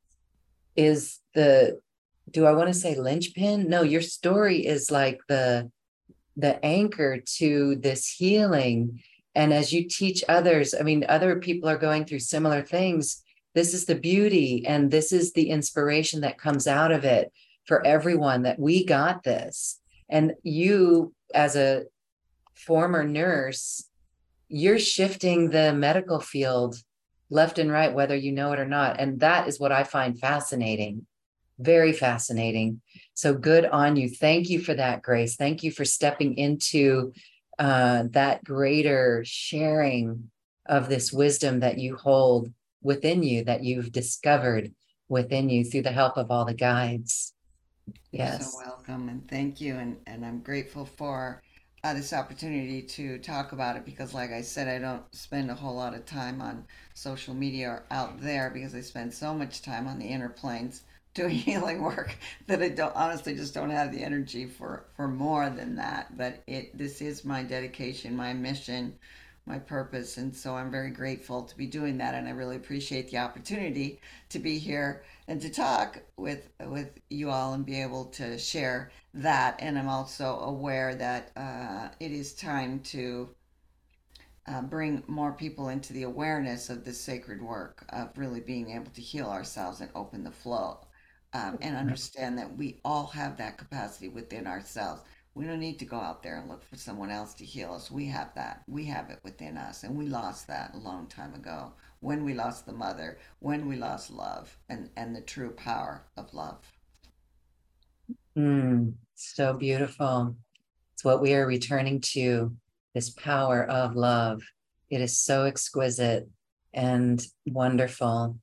[0.75, 1.79] is the
[2.29, 3.67] do I want to say linchpin?
[3.67, 5.71] No, your story is like the
[6.37, 9.01] the anchor to this healing.
[9.33, 13.22] And as you teach others, I mean, other people are going through similar things.
[13.53, 17.31] This is the beauty and this is the inspiration that comes out of it
[17.65, 19.79] for everyone that we got this.
[20.09, 21.83] And you, as a
[22.53, 23.87] former nurse,
[24.49, 26.75] you're shifting the medical field
[27.29, 28.99] left and right, whether you know it or not.
[28.99, 31.05] And that is what I find fascinating
[31.59, 32.81] very fascinating.
[33.13, 34.09] So good on you.
[34.09, 35.35] Thank you for that, Grace.
[35.35, 37.13] Thank you for stepping into
[37.59, 40.29] uh, that greater sharing
[40.65, 42.51] of this wisdom that you hold
[42.83, 44.71] within you, that you've discovered
[45.09, 47.33] within you through the help of all the guides.
[48.11, 48.53] Yes.
[48.53, 49.75] so welcome and thank you.
[49.75, 51.41] And, and I'm grateful for
[51.83, 55.55] uh, this opportunity to talk about it because, like I said, I don't spend a
[55.55, 59.61] whole lot of time on social media or out there because I spend so much
[59.61, 60.83] time on the inner planes
[61.13, 62.15] doing healing work
[62.47, 66.17] that I don't honestly just don't have the energy for for more than that.
[66.17, 68.95] But it this is my dedication, my mission,
[69.45, 72.13] my purpose, and so I'm very grateful to be doing that.
[72.15, 73.99] And I really appreciate the opportunity
[74.29, 78.91] to be here and to talk with with you all and be able to share
[79.13, 79.57] that.
[79.59, 83.29] And I'm also aware that uh, it is time to
[84.47, 88.91] uh, bring more people into the awareness of this sacred work of really being able
[88.91, 90.79] to heal ourselves and open the flow
[91.33, 95.01] um, and understand that we all have that capacity within ourselves.
[95.35, 97.89] We don't need to go out there and look for someone else to heal us.
[97.89, 98.63] We have that.
[98.67, 99.83] We have it within us.
[99.83, 103.75] And we lost that a long time ago when we lost the mother, when we
[103.75, 106.71] lost love and, and the true power of love.
[108.37, 110.35] Mm, so beautiful.
[110.93, 112.55] It's what we are returning to
[112.93, 114.43] this power of love.
[114.91, 116.29] It is so exquisite
[116.73, 118.37] and wonderful.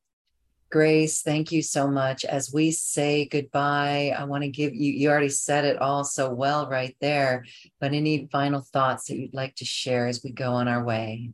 [0.70, 2.24] Grace, thank you so much.
[2.24, 6.32] As we say goodbye, I want to give you, you already said it all so
[6.32, 7.44] well right there,
[7.80, 11.32] but any final thoughts that you'd like to share as we go on our way?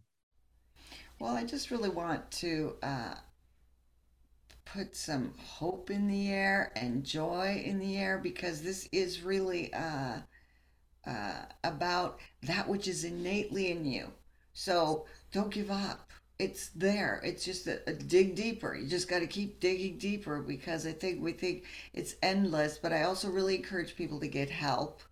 [1.19, 3.15] Well, I just really want to uh,
[4.65, 9.71] put some hope in the air and joy in the air because this is really
[9.75, 10.21] uh,
[11.07, 14.11] uh, about that which is innately in you.
[14.55, 16.06] So don't give up.
[16.39, 17.21] It's there.
[17.25, 18.75] It's just a, a dig deeper.
[18.75, 21.65] You just got to keep digging deeper because I think we think
[21.95, 22.79] it's endless.
[22.79, 25.03] But I also really encourage people to get help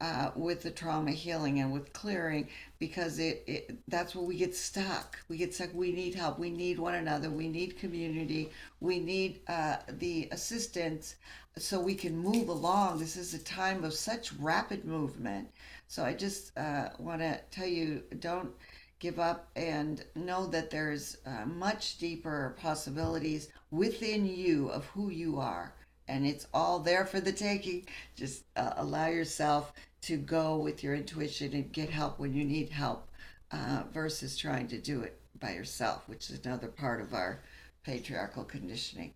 [0.00, 2.48] uh, with the trauma healing and with clearing
[2.78, 6.50] because it, it that's where we get stuck we get stuck we need help we
[6.50, 8.48] need one another we need community
[8.80, 11.16] we need uh, the assistance
[11.56, 15.48] so we can move along this is a time of such rapid movement
[15.88, 18.52] so i just uh, want to tell you don't
[18.98, 25.38] give up and know that there's uh, much deeper possibilities within you of who you
[25.38, 25.74] are
[26.08, 30.94] and it's all there for the taking just uh, allow yourself to go with your
[30.94, 33.08] intuition and get help when you need help
[33.50, 37.40] uh, versus trying to do it by yourself, which is another part of our
[37.84, 39.12] patriarchal conditioning.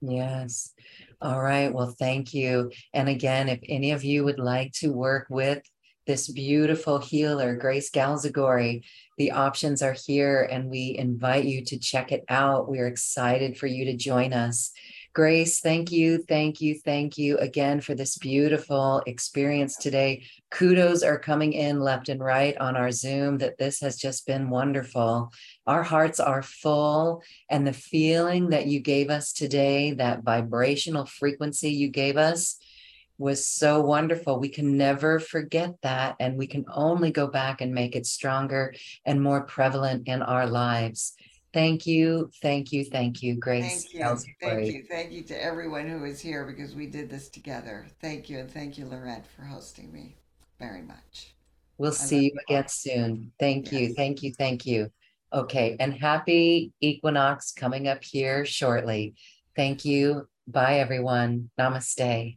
[0.00, 0.72] Yes.
[1.20, 1.72] All right.
[1.72, 2.70] Well, thank you.
[2.92, 5.62] And again, if any of you would like to work with
[6.06, 8.82] this beautiful healer, Grace Galzagorry,
[9.18, 12.68] the options are here and we invite you to check it out.
[12.68, 14.72] We're excited for you to join us.
[15.14, 20.24] Grace, thank you, thank you, thank you again for this beautiful experience today.
[20.50, 24.50] Kudos are coming in left and right on our Zoom that this has just been
[24.50, 25.32] wonderful.
[25.66, 31.70] Our hearts are full, and the feeling that you gave us today, that vibrational frequency
[31.70, 32.58] you gave us,
[33.18, 34.38] was so wonderful.
[34.38, 38.74] We can never forget that, and we can only go back and make it stronger
[39.04, 41.14] and more prevalent in our lives.
[41.54, 43.84] Thank you, thank you, thank you, Grace.
[43.84, 47.30] Thank you, thank you, thank you to everyone who is here because we did this
[47.30, 47.86] together.
[48.02, 50.16] Thank you, and thank you, Lorette, for hosting me
[50.58, 51.34] very much.
[51.78, 53.32] We'll I see you again soon.
[53.40, 53.80] Thank yes.
[53.80, 54.90] you, thank you, thank you.
[55.32, 59.14] Okay, and happy equinox coming up here shortly.
[59.54, 60.28] Thank you.
[60.46, 61.50] Bye, everyone.
[61.58, 62.36] Namaste.